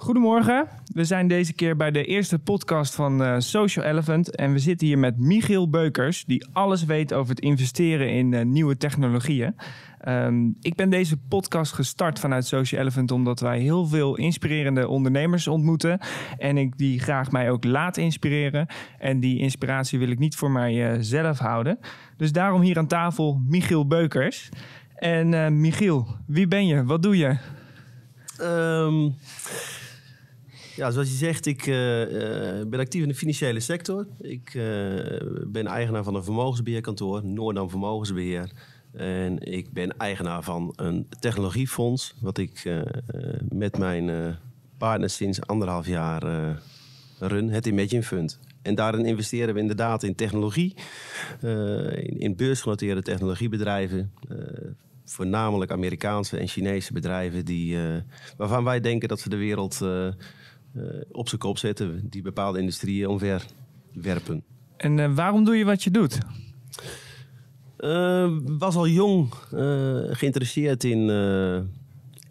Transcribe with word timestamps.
Goedemorgen, 0.00 0.68
we 0.94 1.04
zijn 1.04 1.28
deze 1.28 1.52
keer 1.52 1.76
bij 1.76 1.90
de 1.90 2.04
eerste 2.04 2.38
podcast 2.38 2.94
van 2.94 3.22
uh, 3.22 3.34
Social 3.38 3.84
Elephant 3.84 4.36
en 4.36 4.52
we 4.52 4.58
zitten 4.58 4.86
hier 4.86 4.98
met 4.98 5.18
Michiel 5.18 5.70
Beukers, 5.70 6.24
die 6.24 6.46
alles 6.52 6.84
weet 6.84 7.12
over 7.12 7.30
het 7.30 7.40
investeren 7.40 8.10
in 8.10 8.32
uh, 8.32 8.44
nieuwe 8.44 8.76
technologieën. 8.76 9.54
Um, 10.08 10.56
ik 10.60 10.74
ben 10.74 10.90
deze 10.90 11.16
podcast 11.16 11.72
gestart 11.72 12.18
vanuit 12.18 12.46
Social 12.46 12.80
Elephant 12.80 13.10
omdat 13.10 13.40
wij 13.40 13.58
heel 13.58 13.86
veel 13.86 14.16
inspirerende 14.16 14.88
ondernemers 14.88 15.48
ontmoeten 15.48 16.00
en 16.36 16.56
ik 16.56 16.78
die 16.78 17.00
graag 17.00 17.30
mij 17.30 17.50
ook 17.50 17.64
laat 17.64 17.96
inspireren. 17.96 18.66
En 18.98 19.20
die 19.20 19.38
inspiratie 19.38 19.98
wil 19.98 20.10
ik 20.10 20.18
niet 20.18 20.36
voor 20.36 20.50
mijzelf 20.50 21.40
uh, 21.40 21.46
houden. 21.46 21.78
Dus 22.16 22.32
daarom 22.32 22.60
hier 22.60 22.78
aan 22.78 22.86
tafel 22.86 23.40
Michiel 23.46 23.86
Beukers. 23.86 24.48
En 24.96 25.60
Michiel, 25.60 26.06
wie 26.26 26.48
ben 26.48 26.66
je? 26.66 26.84
Wat 26.84 27.02
doe 27.02 27.16
je? 27.16 27.36
Um, 28.40 29.14
ja, 30.78 30.90
zoals 30.90 31.08
je 31.08 31.14
zegt, 31.14 31.46
ik 31.46 31.66
uh, 31.66 31.74
ben 32.66 32.80
actief 32.80 33.02
in 33.02 33.08
de 33.08 33.14
financiële 33.14 33.60
sector. 33.60 34.06
Ik 34.20 34.54
uh, 34.54 34.62
ben 35.46 35.66
eigenaar 35.66 36.04
van 36.04 36.14
een 36.14 36.24
vermogensbeheerkantoor, 36.24 37.24
Noordam 37.24 37.70
Vermogensbeheer. 37.70 38.52
En 38.92 39.52
ik 39.52 39.72
ben 39.72 39.96
eigenaar 39.96 40.42
van 40.42 40.72
een 40.76 41.06
technologiefonds, 41.20 42.14
wat 42.20 42.38
ik 42.38 42.82
met 43.48 43.78
mijn 43.78 44.36
partner 44.78 45.10
sinds 45.10 45.40
anderhalf 45.46 45.86
jaar 45.86 46.22
run, 47.18 47.50
het 47.50 47.66
Imagine 47.66 48.02
Fund. 48.02 48.38
En 48.62 48.74
daarin 48.74 49.04
investeren 49.04 49.54
we 49.54 49.60
inderdaad 49.60 50.02
in 50.02 50.14
technologie, 50.14 50.74
in, 51.40 52.18
in 52.18 52.36
beursgenoteerde 52.36 53.02
technologiebedrijven 53.02 54.12
voornamelijk 55.04 55.70
Amerikaanse 55.70 56.36
en 56.36 56.48
Chinese 56.48 56.92
bedrijven 56.92 57.44
die, 57.44 57.78
waarvan 58.36 58.64
wij 58.64 58.80
denken 58.80 59.08
dat 59.08 59.20
ze 59.20 59.28
de 59.28 59.36
wereld 59.36 59.80
op 61.10 61.28
zijn 61.28 61.40
kop 61.40 61.58
zetten, 61.58 62.06
die 62.10 62.22
bepaalde 62.22 62.58
industrieën 62.58 63.08
omverwerpen. 63.08 64.42
En 64.76 65.14
waarom 65.14 65.44
doe 65.44 65.56
je 65.56 65.64
wat 65.64 65.82
je 65.82 65.90
doet? 65.90 66.18
was 68.58 68.76
al 68.76 68.88
jong 68.88 69.34
geïnteresseerd 70.10 70.84
in, 70.84 71.08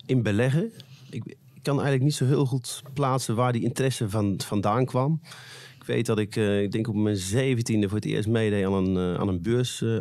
in 0.05 0.21
beleggen. 0.23 0.71
Ik, 1.09 1.23
ik, 1.25 1.37
kan 1.61 1.75
eigenlijk 1.75 2.03
niet 2.03 2.15
zo 2.15 2.25
heel 2.25 2.45
goed 2.45 2.83
plaatsen 2.93 3.35
waar 3.35 3.51
die 3.51 3.63
interesse 3.63 4.09
van, 4.09 4.39
vandaan 4.45 4.85
kwam 4.85 5.19
weet 5.87 6.05
dat 6.05 6.19
ik, 6.19 6.35
uh, 6.35 6.61
ik 6.61 6.71
denk 6.71 6.87
op 6.87 6.95
mijn 6.95 7.15
zeventiende 7.15 7.87
voor 7.87 7.97
het 7.97 8.05
eerst 8.05 8.27
meedeed 8.27 8.65
aan 8.65 8.73
een, 8.73 8.95
uh, 8.95 9.19
aan 9.19 9.27
een 9.27 9.41
beurs, 9.41 9.81
uh, 9.81 9.99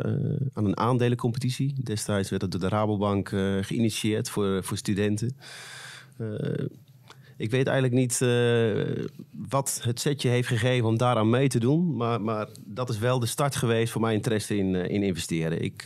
aan 0.53 0.65
een 0.65 0.77
aandelencompetitie. 0.77 1.73
Destijds 1.83 2.29
werd 2.29 2.41
het 2.41 2.51
door 2.51 2.61
de 2.61 2.67
Rabobank 2.67 3.29
geïnitieerd 3.61 4.29
voor, 4.29 4.63
voor 4.63 4.77
studenten. 4.77 5.37
Ik 7.37 7.51
weet 7.51 7.67
eigenlijk 7.67 7.95
niet 7.95 8.19
wat 9.49 9.79
het 9.83 9.99
setje 9.99 10.29
heeft 10.29 10.47
gegeven 10.47 10.87
om 10.87 10.97
daaraan 10.97 11.29
mee 11.29 11.47
te 11.47 11.59
doen. 11.59 11.95
Maar, 11.95 12.21
maar 12.21 12.47
dat 12.65 12.89
is 12.89 12.97
wel 12.97 13.19
de 13.19 13.25
start 13.25 13.55
geweest 13.55 13.91
voor 13.91 14.01
mijn 14.01 14.15
interesse 14.15 14.57
in, 14.57 14.75
in 14.75 15.03
investeren. 15.03 15.61
Ik, 15.61 15.83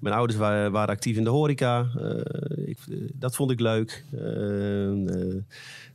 mijn 0.00 0.14
ouders 0.14 0.38
waren, 0.38 0.88
actief 0.88 1.16
in 1.16 1.24
de 1.24 1.30
horeca. 1.30 1.86
Ik, 2.64 2.78
dat 3.12 3.36
vond 3.36 3.50
ik 3.50 3.60
leuk 3.60 4.04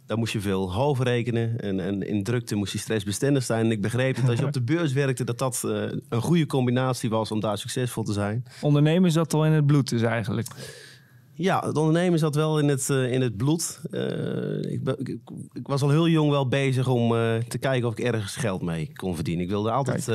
daar 0.08 0.18
moest 0.18 0.34
je 0.34 0.42
veel 0.42 0.72
half 0.72 1.00
rekenen. 1.00 1.60
En, 1.60 1.80
en 1.80 2.08
in 2.08 2.24
drukte 2.24 2.56
moest 2.56 2.74
je 2.74 2.78
stressbestendig 2.78 3.44
zijn. 3.44 3.66
En 3.66 3.72
ik 3.72 3.82
begreep 3.82 4.16
dat 4.16 4.30
als 4.30 4.40
je 4.40 4.46
op 4.46 4.54
de 4.54 4.62
beurs 4.62 4.94
werkte, 4.94 5.24
dat 5.24 5.40
dat 5.40 5.62
een 6.10 6.22
goede 6.22 6.46
combinatie 6.46 7.10
was 7.10 7.32
om 7.32 7.40
daar 7.40 7.58
succesvol 7.58 8.04
te 8.04 8.14
zijn. 8.14 8.46
Ondernemen 8.62 9.12
zat 9.12 9.34
al 9.34 9.46
in 9.46 9.52
het 9.52 9.66
bloed 9.66 9.90
dus 9.90 10.02
eigenlijk. 10.02 10.48
Ja, 11.38 11.64
het 11.66 11.78
ondernemen 11.78 12.20
zat 12.20 12.36
wel 12.36 12.60
in 12.60 12.68
het, 12.68 12.90
uh, 12.90 13.12
in 13.12 13.22
het 13.22 13.38
bloed. 13.38 13.82
Uh, 13.92 14.72
ik, 14.72 14.82
ik, 14.98 15.20
ik, 15.54 15.68
was 15.68 15.82
al 15.82 15.90
heel 15.90 16.08
jong 16.08 16.30
wel 16.30 16.48
bezig 16.48 16.88
om 16.88 17.10
te 17.48 17.58
kijken 17.60 17.88
of 17.88 17.98
ik 17.98 18.06
ergens 18.06 18.36
geld 18.36 18.62
mee 18.62 18.92
kon 18.94 19.16
verdienen. 19.16 19.44
Ik 19.44 19.50
wilde 19.50 19.72
altijd 19.72 20.08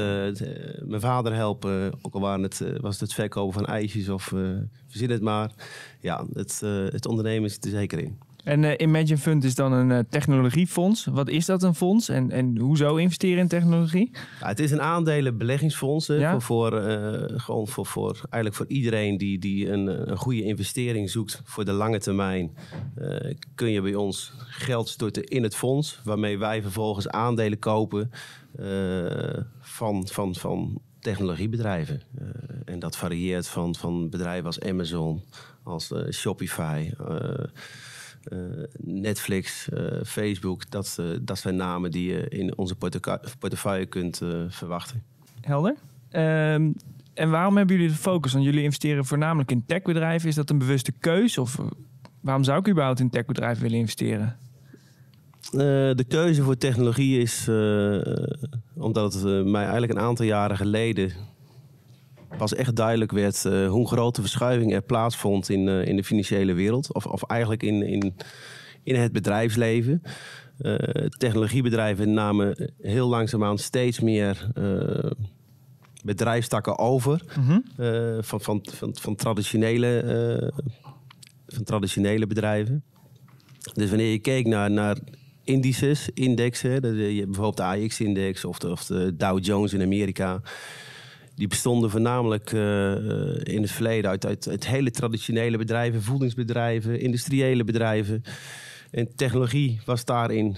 mijn 0.86 1.00
vader 1.00 1.34
helpen, 1.34 1.92
ook 2.02 2.14
al 2.14 2.20
waren 2.20 2.42
het, 2.42 2.64
was 2.80 2.92
het 2.92 3.00
het 3.00 3.14
verkopen 3.14 3.52
van 3.52 3.66
ijsjes 3.66 4.08
of 4.08 4.32
verzin 4.88 5.10
het 5.10 5.22
maar. 5.22 5.50
Ja, 6.00 6.26
het, 6.32 6.60
het 6.92 7.06
ondernemen 7.06 7.50
zit 7.50 7.64
er 7.64 7.70
zeker 7.70 7.98
in. 7.98 8.18
En 8.42 8.62
uh, 8.62 8.72
Imagine 8.76 9.18
Fund 9.18 9.44
is 9.44 9.54
dan 9.54 9.72
een 9.72 9.90
uh, 9.90 9.98
technologiefonds. 10.08 11.04
Wat 11.04 11.28
is 11.28 11.46
dat 11.46 11.62
een 11.62 11.74
fonds 11.74 12.08
en, 12.08 12.30
en 12.30 12.58
hoezo 12.58 12.96
investeren 12.96 13.38
in 13.38 13.48
technologie? 13.48 14.10
Ja, 14.40 14.46
het 14.46 14.58
is 14.58 14.70
een 14.70 14.82
aandelenbeleggingsfonds. 14.82 16.06
Ja? 16.06 16.30
Voor, 16.30 16.42
voor, 16.42 16.88
uh, 16.88 17.38
gewoon 17.40 17.68
voor, 17.68 17.86
voor, 17.86 18.12
eigenlijk 18.12 18.54
voor 18.54 18.66
iedereen 18.68 19.16
die, 19.16 19.38
die 19.38 19.70
een, 19.70 20.10
een 20.10 20.16
goede 20.16 20.42
investering 20.42 21.10
zoekt 21.10 21.40
voor 21.44 21.64
de 21.64 21.72
lange 21.72 21.98
termijn. 21.98 22.56
kun 23.54 23.70
je 23.70 23.82
bij 23.82 23.94
ons 23.94 24.32
geld 24.38 24.88
storten 24.88 25.24
in 25.24 25.42
het 25.42 25.56
fonds. 25.56 26.00
Waarmee 26.04 26.38
wij 26.38 26.62
vervolgens 26.62 27.08
aandelen 27.08 27.58
kopen 27.58 28.10
van, 29.60 30.08
van, 30.08 30.34
van 30.34 30.80
technologiebedrijven. 31.00 32.02
en 32.64 32.78
dat 32.78 32.96
varieert 32.96 33.48
van, 33.48 33.74
van 33.74 34.10
bedrijven 34.10 34.46
als 34.46 34.60
Amazon, 34.60 35.22
als 35.62 35.92
Shopify... 36.10 36.90
Uh, 38.28 38.38
Netflix, 38.78 39.68
uh, 39.72 40.02
Facebook, 40.04 40.70
dat, 40.70 40.96
uh, 41.00 41.06
dat 41.20 41.38
zijn 41.38 41.56
namen 41.56 41.90
die 41.90 42.12
je 42.12 42.28
in 42.28 42.56
onze 42.58 42.74
portefeuille 43.38 43.86
kunt 43.86 44.20
verwachten. 44.48 45.02
Helder. 45.40 45.74
Um, 46.12 46.74
en 47.14 47.30
waarom 47.30 47.56
hebben 47.56 47.76
jullie 47.76 47.90
de 47.90 47.98
focus? 47.98 48.32
Want 48.32 48.44
jullie 48.44 48.62
investeren 48.62 49.04
voornamelijk 49.04 49.50
in 49.50 49.64
techbedrijven. 49.66 50.28
Is 50.28 50.34
dat 50.34 50.50
een 50.50 50.58
bewuste 50.58 50.92
keus? 50.92 51.38
Of 51.38 51.58
waarom 52.20 52.44
zou 52.44 52.58
ik 52.58 52.68
überhaupt 52.68 53.00
in 53.00 53.10
techbedrijven 53.10 53.62
willen 53.62 53.78
investeren? 53.78 54.36
de 55.50 56.04
keuze 56.08 56.42
voor 56.42 56.56
technologie 56.56 57.20
is 57.20 57.48
omdat 58.74 59.14
het 59.14 59.46
mij 59.46 59.62
eigenlijk 59.62 59.92
een 59.92 60.04
aantal 60.04 60.26
jaren 60.26 60.56
geleden 60.56 61.12
pas 62.36 62.54
echt 62.54 62.76
duidelijk 62.76 63.12
werd 63.12 63.44
uh, 63.44 63.68
hoe 63.68 63.86
grote 63.86 64.20
verschuiving 64.20 64.72
er 64.72 64.82
plaatsvond 64.82 65.48
in, 65.48 65.66
uh, 65.66 65.86
in 65.86 65.96
de 65.96 66.04
financiële 66.04 66.52
wereld. 66.52 66.94
Of, 66.94 67.06
of 67.06 67.22
eigenlijk 67.22 67.62
in, 67.62 67.82
in, 67.82 68.14
in 68.82 68.94
het 68.94 69.12
bedrijfsleven. 69.12 70.02
Uh, 70.60 70.76
technologiebedrijven 71.18 72.12
namen 72.12 72.72
heel 72.80 73.08
langzaamaan 73.08 73.58
steeds 73.58 74.00
meer 74.00 74.50
bedrijfstakken 76.04 76.78
over. 76.78 77.22
Mm 77.36 77.44
-hmm. 77.44 78.22
van, 78.22 78.40
van, 78.40 78.66
van, 78.72 78.96
van, 79.00 79.14
traditionele, 79.14 80.52
van 81.46 81.64
traditionele 81.64 82.26
bedrijven. 82.26 82.82
Dus 83.72 83.88
wanneer 83.88 84.10
je 84.10 84.18
keek 84.18 84.46
naar, 84.46 84.70
naar 84.70 84.98
indices, 85.44 86.08
indexen, 86.14 86.80
bijvoorbeeld 86.80 87.56
de 87.56 87.62
AX-index 87.62 88.44
of 88.44 88.58
de, 88.58 88.70
of 88.70 88.84
de 88.84 89.16
Dow 89.16 89.44
Jones 89.44 89.72
in 89.72 89.82
Amerika 89.82 90.40
die 91.34 91.48
bestonden 91.48 91.90
voornamelijk 91.90 92.52
uh, 92.52 92.60
in 93.42 93.62
het 93.62 93.70
verleden 93.70 94.10
uit, 94.10 94.46
uit, 94.46 94.66
hele 94.66 94.90
traditionele 94.90 95.56
bedrijven, 95.56 96.02
voedingsbedrijven, 96.02 97.00
industriële 97.00 97.64
bedrijven. 97.64 98.22
En 98.90 99.14
technologie 99.16 99.80
was 99.84 100.04
daarin 100.04 100.56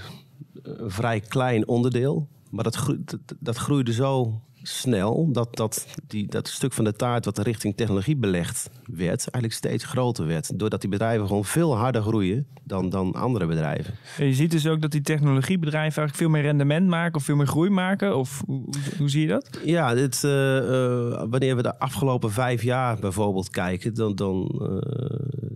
een 0.63 0.91
vrij 0.91 1.21
klein 1.21 1.69
onderdeel. 1.69 2.29
Maar 2.51 2.65
dat, 2.65 2.97
dat 3.39 3.57
groeide 3.57 3.93
zo 3.93 4.41
snel 4.67 5.29
dat, 5.33 5.57
dat, 5.57 5.87
die, 6.07 6.27
dat 6.27 6.49
stuk 6.49 6.73
van 6.73 6.85
de 6.85 6.93
taart 6.93 7.25
wat 7.25 7.39
richting 7.39 7.77
technologie 7.77 8.17
belegd 8.17 8.71
werd, 8.87 9.31
eigenlijk 9.31 9.53
steeds 9.53 9.85
groter 9.85 10.27
werd. 10.27 10.59
Doordat 10.59 10.81
die 10.81 10.91
bedrijven 10.91 11.27
gewoon 11.27 11.45
veel 11.45 11.77
harder 11.77 12.03
groeien 12.03 12.47
dan, 12.63 12.89
dan 12.89 13.13
andere 13.13 13.47
bedrijven. 13.47 13.95
En 14.19 14.27
je 14.27 14.35
ziet 14.35 14.51
dus 14.51 14.67
ook 14.67 14.81
dat 14.81 14.91
die 14.91 15.01
technologiebedrijven 15.01 15.83
eigenlijk 15.83 16.17
veel 16.17 16.29
meer 16.29 16.43
rendement 16.43 16.87
maken 16.87 17.15
of 17.15 17.25
veel 17.25 17.37
meer 17.37 17.47
groei 17.47 17.71
maken? 17.71 18.17
Of 18.17 18.43
hoe, 18.47 18.65
hoe 18.99 19.11
zie 19.11 19.21
je 19.21 19.29
dat? 19.29 19.61
Ja, 19.65 19.95
dit, 19.95 20.23
uh, 20.25 20.31
uh, 20.57 21.23
wanneer 21.29 21.57
we 21.57 21.63
de 21.63 21.79
afgelopen 21.79 22.33
vijf 22.33 22.63
jaar 22.63 22.99
bijvoorbeeld 22.99 23.51
kijken, 23.51 23.95
dan, 23.95 24.15
dan, 24.15 24.61
uh, 24.63 24.79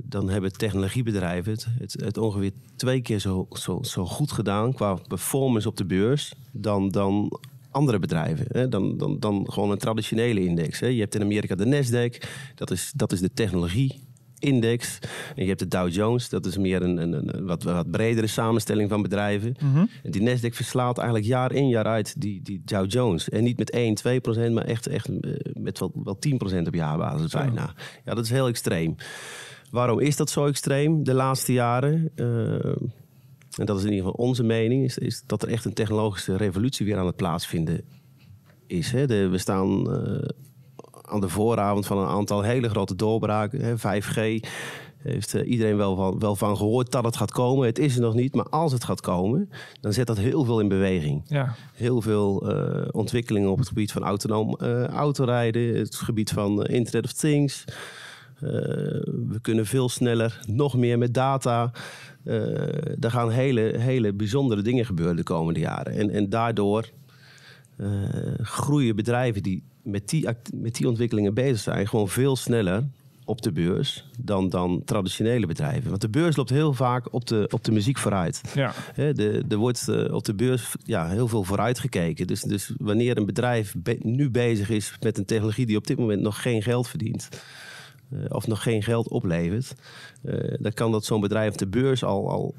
dan 0.05 0.29
hebben 0.29 0.53
technologiebedrijven 0.53 1.53
het, 1.53 1.67
het, 1.79 1.97
het, 2.05 2.19
ongeveer 2.19 2.53
twee 2.77 3.01
keer 3.01 3.19
zo, 3.19 3.47
zo, 3.51 3.79
zo 3.83 4.05
goed 4.05 4.33
gedaan 4.33 4.73
qua 4.73 4.95
performance 4.95 5.69
op 5.69 5.77
de 5.77 5.85
beurs 5.85 6.35
dan, 6.53 6.89
dan 6.89 7.39
andere 7.71 7.99
bedrijven 7.99 8.47
hè, 8.49 8.69
dan, 8.69 8.97
dan, 8.97 9.19
dan 9.19 9.47
gewoon 9.51 9.71
een 9.71 9.79
traditionele 9.79 10.45
index. 10.45 10.81
Hè. 10.81 10.87
Je 10.87 11.01
hebt 11.01 11.15
in 11.15 11.23
Amerika 11.23 11.55
de 11.55 11.67
Nasdaq, 11.67 12.29
dat 12.55 12.71
is, 12.71 12.93
dat 12.95 13.13
is 13.13 13.21
de 13.21 13.33
technologie 13.33 14.07
index. 14.39 14.99
En 15.35 15.43
je 15.43 15.49
hebt 15.49 15.59
de 15.59 15.69
Dow 15.69 15.93
Jones, 15.93 16.29
dat 16.29 16.47
is 16.47 16.57
meer 16.57 16.83
een, 16.83 16.97
een, 16.97 17.13
een 17.13 17.47
wat, 17.47 17.63
wat 17.63 17.91
bredere 17.91 18.27
samenstelling 18.27 18.89
van 18.89 19.03
bedrijven. 19.03 19.57
Mhm. 19.61 19.85
En 20.03 20.11
die 20.11 20.29
Nasdaq 20.29 20.55
verslaat 20.55 20.99
eigenlijk 20.99 21.29
jaar 21.29 21.53
in 21.53 21.69
jaar 21.69 21.85
uit 21.85 22.21
die, 22.21 22.43
die 22.43 22.63
Dow 22.65 22.91
Jones. 22.91 23.29
En 23.29 23.45
niet 23.45 23.59
met 23.59 23.71
1, 23.71 23.95
2 23.95 24.21
procent, 24.21 24.55
maar 24.55 24.65
echt, 24.65 24.87
echt 24.87 25.09
eh, 25.09 25.33
met 25.53 25.79
wel, 25.79 25.93
wel 26.05 26.19
10 26.19 26.37
procent 26.37 26.67
op 26.67 26.75
jaarbasis 26.75 27.33
bijna. 27.33 27.75
Ja, 28.05 28.15
dat 28.15 28.25
is 28.25 28.31
heel 28.31 28.49
extreem. 28.49 28.97
Waarom 29.71 30.01
is 30.01 30.17
dat 30.17 30.31
zo 30.31 30.47
extreem 30.47 31.05
de 31.05 31.15
laatste 31.15 31.53
jaren? 31.53 32.11
Uh, 32.17 32.77
en 33.59 33.67
dat 33.67 33.77
is 33.79 33.85
in 33.85 33.93
ieder 33.93 34.07
geval 34.07 34.27
onze 34.27 34.43
mening, 34.43 34.85
is, 34.85 34.99
is 34.99 35.23
dat 35.27 35.43
er 35.43 35.49
echt 35.49 35.65
een 35.65 35.73
technologische 35.73 36.37
revolutie 36.37 36.87
weer 36.87 36.99
aan 36.99 37.07
het 37.07 37.17
plaatsvinden 37.17 37.85
is. 38.67 38.91
Hè. 38.91 39.07
De, 39.07 39.29
we 39.29 39.39
staan 39.39 39.91
uh, 39.91 40.29
aan 41.03 41.21
de 41.21 41.29
vooravond 41.29 41.87
van 41.87 41.99
een 41.99 42.09
aantal 42.09 42.43
hele 42.43 42.69
grote 42.69 42.95
doorbraken. 42.95 43.61
Hè. 43.61 43.77
5G, 43.77 44.49
heeft 44.99 45.35
uh, 45.35 45.51
iedereen 45.51 45.77
wel 45.77 45.97
van, 45.97 46.19
wel 46.19 46.37
van 46.37 46.57
gehoord 46.57 46.93
dat 46.93 47.05
het 47.05 47.17
gaat 47.17 47.33
komen. 47.33 47.67
Het 47.67 47.79
is 47.79 47.95
er 47.95 48.01
nog 48.01 48.15
niet, 48.15 48.35
maar 48.35 48.49
als 48.49 48.73
het 48.73 48.85
gaat 48.85 49.01
komen, 49.01 49.51
dan 49.81 49.93
zet 49.93 50.07
dat 50.07 50.19
heel 50.19 50.45
veel 50.45 50.61
in 50.61 50.69
beweging. 50.69 51.23
Ja. 51.27 51.55
Heel 51.73 52.01
veel 52.01 52.57
uh, 52.57 52.89
ontwikkelingen 52.91 53.51
op 53.51 53.59
het 53.59 53.69
gebied 53.69 53.93
van 53.93 54.03
autonoom 54.03 54.57
autorijden, 54.91 55.77
het 55.77 55.95
gebied 55.95 56.31
van 56.31 56.67
Internet 56.67 57.05
of 57.05 57.13
Things. 57.13 57.65
we 58.39 59.39
kunnen 59.43 59.67
veel 59.67 59.89
sneller, 59.89 60.41
nog 60.47 60.77
meer 60.77 60.99
met 60.99 61.15
data. 61.15 61.73
Er 63.01 63.11
gaan 63.11 63.31
hele, 63.31 63.75
hele 63.79 64.13
bijzondere 64.13 64.63
dingen 64.63 64.85
gebeuren 64.85 65.17
de 65.17 65.23
komende 65.23 65.61
jaren. 65.61 65.93
En, 65.93 66.11
en 66.11 66.29
daardoor 66.29 66.91
groeien 68.43 68.97
bedrijven 68.97 69.43
die 69.43 69.63
met 69.83 70.09
die, 70.09 70.29
met 70.55 70.75
die 70.75 70.89
ontwikkelingen 70.89 71.35
bezig 71.35 71.59
zijn, 71.59 71.89
gewoon 71.89 72.09
veel 72.09 72.37
sneller 72.37 72.85
op 73.25 73.43
de 73.43 73.53
beurs 73.53 74.09
dan, 74.19 74.49
dan 74.49 74.83
traditionele 74.85 75.47
bedrijven. 75.47 75.89
Want 75.89 76.01
de 76.01 76.09
beurs 76.09 76.37
loopt 76.37 76.51
heel 76.51 76.73
vaak 76.73 77.13
op 77.13 77.27
de, 77.27 77.49
op 77.51 77.65
de 77.65 77.73
muziek 77.73 77.99
vooruit. 77.99 78.41
Ja. 78.55 78.73
de, 78.95 79.45
er 79.49 79.57
wordt 79.57 79.87
uh, 79.89 80.15
op 80.15 80.25
de 80.25 80.35
beurs 80.35 80.75
ja, 80.85 81.09
heel 81.09 81.29
veel 81.29 81.45
vooruit 81.45 81.79
gekeken. 81.79 82.27
Dus, 82.27 82.41
dus 82.41 82.73
wanneer 82.79 83.17
een 83.17 83.27
bedrijf 83.27 83.75
nu 83.99 84.31
bezig 84.31 84.71
is 84.71 84.97
met 85.01 85.19
een 85.19 85.25
technologie 85.25 85.67
die 85.67 85.77
op 85.77 85.87
dit 85.87 85.99
moment 85.99 86.21
nog 86.21 86.43
geen 86.43 86.63
geld 86.63 86.89
verdient. 86.89 87.29
Uh, 88.13 88.25
of 88.29 88.47
nog 88.47 88.63
geen 88.63 88.83
geld 88.83 89.09
oplevert, 89.09 89.75
uh, 90.25 90.55
dan 90.59 90.73
kan 90.73 90.93
dat 90.93 91.05
zo'n 91.05 91.21
bedrijf 91.21 91.53
op 91.53 91.59
de 91.59 91.69
beurs 91.69 92.05
al, 92.05 92.31
al 92.31 92.55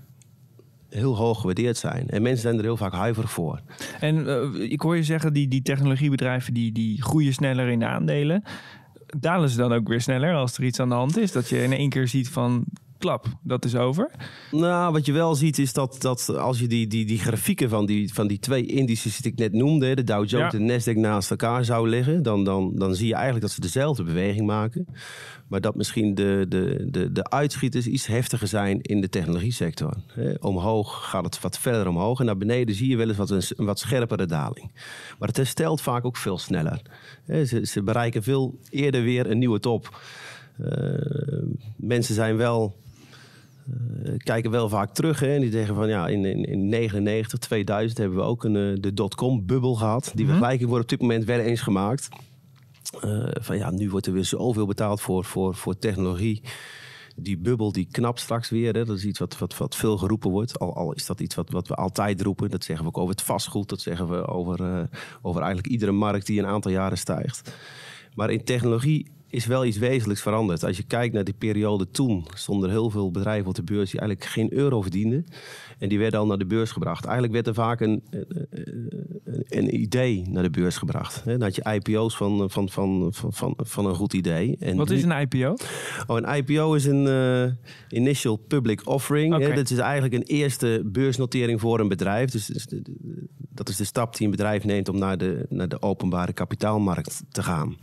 heel 0.90 1.16
hoog 1.18 1.40
gewaardeerd 1.40 1.78
zijn. 1.78 2.10
En 2.10 2.22
mensen 2.22 2.42
zijn 2.42 2.58
er 2.58 2.64
heel 2.64 2.78
vaak 2.78 2.94
huiverig 2.94 3.32
voor. 3.32 3.62
En 4.00 4.16
uh, 4.16 4.72
ik 4.72 4.82
hoor 4.82 4.96
je 4.96 5.04
zeggen, 5.04 5.34
die, 5.34 5.48
die 5.48 5.62
technologiebedrijven 5.62 6.54
die, 6.54 6.72
die 6.72 7.02
groeien 7.02 7.34
sneller 7.34 7.68
in 7.68 7.80
de 7.80 7.86
aandelen 7.86 8.44
dalen 9.18 9.50
ze 9.50 9.58
dan 9.58 9.74
ook 9.74 9.88
weer 9.88 10.02
sneller 10.02 10.34
als 10.34 10.58
er 10.58 10.64
iets 10.64 10.80
aan 10.80 10.90
de 10.90 10.96
hand 10.96 11.18
is? 11.18 11.32
Dat 11.32 11.50
je 11.50 11.64
in 11.64 11.74
één 11.74 11.90
keer 11.90 12.08
ziet 12.08 12.30
van 12.30 12.66
klap, 13.00 13.26
dat 13.42 13.66
is 13.66 13.76
over? 13.76 14.12
Nou, 14.52 14.92
wat 14.94 15.06
je 15.06 15.12
wel 15.12 15.36
ziet 15.36 15.60
is 15.60 15.74
dat, 15.74 15.96
dat 16.00 16.38
als 16.38 16.60
je 16.60 16.68
die, 16.68 16.88
die, 16.88 17.06
die 17.06 17.20
grafieken 17.20 17.70
van 17.70 17.86
die, 17.86 18.14
van 18.14 18.28
die 18.28 18.40
twee 18.40 18.66
indices 18.66 19.18
die 19.18 19.32
ik 19.32 19.38
net 19.38 19.54
noemde, 19.54 19.96
de 19.96 20.04
Dow 20.04 20.30
Jones 20.30 20.54
en 20.54 20.68
de 20.68 20.74
Nasdaq 20.74 21.00
naast 21.00 21.30
elkaar 21.30 21.66
zou 21.66 21.90
leggen, 21.90 22.24
dan, 22.24 22.44
dan, 22.44 22.72
dan 22.76 22.96
zie 22.96 23.08
je 23.08 23.14
eigenlijk 23.14 23.46
dat 23.46 23.52
ze 23.54 23.62
dezelfde 23.62 24.04
beweging 24.04 24.46
maken. 24.46 24.86
Maar 25.48 25.62
dat 25.62 25.76
misschien 25.76 26.16
de, 26.16 26.46
de, 26.48 26.88
de, 26.92 27.12
de 27.12 27.30
uitschieters 27.30 27.88
iets 27.88 28.08
heftiger 28.08 28.48
zijn 28.48 28.82
in 28.82 29.02
de 29.02 29.10
technologie 29.10 29.52
sector. 29.52 29.94
omhoog 30.40 31.10
gaat 31.10 31.24
het 31.24 31.42
wat 31.42 31.60
verder 31.60 31.88
omhoog 31.88 32.20
en 32.20 32.26
naar 32.26 32.38
beneden 32.38 32.76
zie 32.76 32.90
je 32.90 32.98
wel 32.98 33.08
eens 33.08 33.18
wat 33.18 33.30
een, 33.30 33.44
wat 33.56 33.80
scherpere 33.80 34.26
daling. 34.26 34.72
Maar 35.20 35.28
het 35.28 35.38
herstelt 35.38 35.82
vaak 35.82 36.06
ook 36.06 36.18
veel 36.18 36.38
sneller. 36.38 36.82
ze, 37.26 37.66
ze 37.66 37.84
bereiken 37.84 38.24
veel 38.24 38.60
eerder 38.70 39.04
weer 39.04 39.30
een 39.30 39.38
nieuwe 39.38 39.60
top. 39.60 40.00
Uh, 40.60 40.68
mensen 41.76 42.16
zijn 42.16 42.38
wel 42.38 42.76
kijken 44.18 44.52
wel 44.52 44.70
vaak 44.70 44.94
terug. 44.94 45.20
Hè, 45.20 45.34
en 45.34 45.42
die 45.42 45.52
zeggen 45.52 45.76
van 45.76 45.90
ja, 45.90 46.08
in, 46.08 46.26
in, 46.26 46.44
in 46.44 46.70
99, 46.70 47.40
2000 47.40 47.98
hebben 47.98 48.18
we 48.18 48.24
ook 48.24 48.44
een, 48.44 48.56
uh, 48.56 48.78
de 48.80 48.94
dotcom-bubbel 48.94 49.76
gehad. 49.76 50.12
Die 50.16 50.26
mm 50.26 50.32
vergelijking 50.32 50.70
wordt 50.70 50.84
op 50.84 50.90
dit 50.90 51.02
moment 51.02 51.26
wel 51.26 51.40
eens 51.40 51.62
gemaakt. 51.62 52.10
Uh, 53.06 53.28
van 53.32 53.58
ja, 53.58 53.72
nu 53.72 53.90
wordt 53.90 54.06
er 54.06 54.14
weer 54.14 54.26
zoveel 54.26 54.66
betaald 54.66 55.02
voor, 55.02 55.26
voor, 55.26 55.56
voor 55.56 55.78
technologie. 55.78 56.42
Die 57.16 57.38
bubbel 57.38 57.72
die 57.72 57.88
knapt 57.92 58.20
straks 58.20 58.50
weer. 58.50 58.74
Hè. 58.74 58.86
Dat 58.86 58.98
is 58.98 59.06
iets 59.06 59.20
wat, 59.20 59.38
wat, 59.38 59.58
wat 59.58 59.76
veel 59.76 59.98
geroepen 59.98 60.32
wordt. 60.32 60.60
Al, 60.60 60.76
al 60.76 60.94
is 60.94 61.06
dat 61.06 61.20
iets 61.20 61.36
wat, 61.36 61.50
wat 61.50 61.68
we 61.68 61.76
altijd 61.76 62.22
roepen. 62.22 62.50
Dat 62.50 62.64
zeggen 62.64 62.86
we 62.86 62.92
ook 62.92 62.98
over 62.98 63.16
het 63.16 63.24
vastgoed. 63.24 63.70
Dat 63.70 63.82
zeggen 63.82 64.10
we 64.10 64.28
over, 64.28 64.90
over 65.22 65.42
eigenlijk 65.42 65.72
iedere 65.72 65.92
markt 65.92 66.26
die 66.26 66.40
een 66.40 66.46
aantal 66.46 66.72
jaren 66.72 66.98
stijgt. 66.98 67.54
Maar 68.16 68.30
in 68.30 68.44
technologie 68.44 69.12
is 69.30 69.46
wel 69.46 69.66
iets 69.66 69.78
wezenlijks 69.78 70.22
veranderd. 70.22 70.64
Als 70.64 70.78
je 70.78 70.84
kijkt 70.84 71.14
naar 71.14 71.24
die 71.24 71.34
periode 71.34 71.92
toen, 71.92 72.26
stonden 72.34 72.70
er 72.70 72.76
heel 72.76 72.90
veel 72.90 73.12
bedrijven 73.12 73.48
op 73.48 73.56
de 73.56 73.64
beurs 73.64 73.92
die 73.92 74.00
eigenlijk 74.00 74.30
geen 74.30 74.54
euro 74.54 74.82
verdienden. 74.82 75.26
En 75.78 75.90
die 75.90 76.00
werden 76.00 76.20
al 76.20 76.26
naar 76.26 76.38
de 76.38 76.46
beurs 76.46 76.72
gebracht. 76.72 77.04
Eigenlijk 77.04 77.34
werd 77.34 77.48
er 77.48 77.54
vaak 77.54 77.80
een, 77.80 78.04
een, 78.10 79.46
een 79.50 79.80
idee 79.80 80.24
naar 80.30 80.44
de 80.44 80.50
beurs 80.50 80.78
gebracht. 80.78 81.26
Dan 81.26 81.42
had 81.42 81.56
je 81.56 81.74
IPO's 81.74 82.18
van, 82.18 82.50
van, 82.50 82.70
van, 82.70 83.14
van, 83.14 83.54
van, 83.58 83.86
een 83.86 83.96
goed 83.96 84.14
idee. 84.14 84.58
En 84.60 84.78
Wat 84.78 84.90
is 84.90 85.04
een 85.04 85.20
IPO? 85.20 85.56
Oh, 86.08 86.18
een 86.18 86.36
IPO 86.36 86.74
is 86.74 86.86
een 86.86 87.06
uh, 87.06 88.00
Initial 88.00 88.36
Public 88.36 88.88
Offering. 88.88 89.36
Okay. 89.36 89.56
Dat 89.56 89.70
is 89.70 89.78
eigenlijk 89.78 90.14
een 90.14 90.36
eerste 90.36 90.82
beursnotering 90.86 91.60
voor 91.60 91.80
een 91.80 91.88
bedrijf. 91.88 92.32
Dus, 92.32 92.46
dus 92.46 92.68
dat 93.50 93.70
is 93.70 93.78
de 93.78 93.84
stap 93.84 94.16
die 94.16 94.26
een 94.26 94.32
bedrijf 94.32 94.64
neemt 94.64 94.90
om 94.90 94.98
naar 94.98 95.18
de, 95.18 95.46
naar 95.50 95.70
de 95.70 95.82
openbare 95.82 96.34
kapitaalmarkt 96.34 97.24
te 97.32 97.44
gaan. 97.44 97.78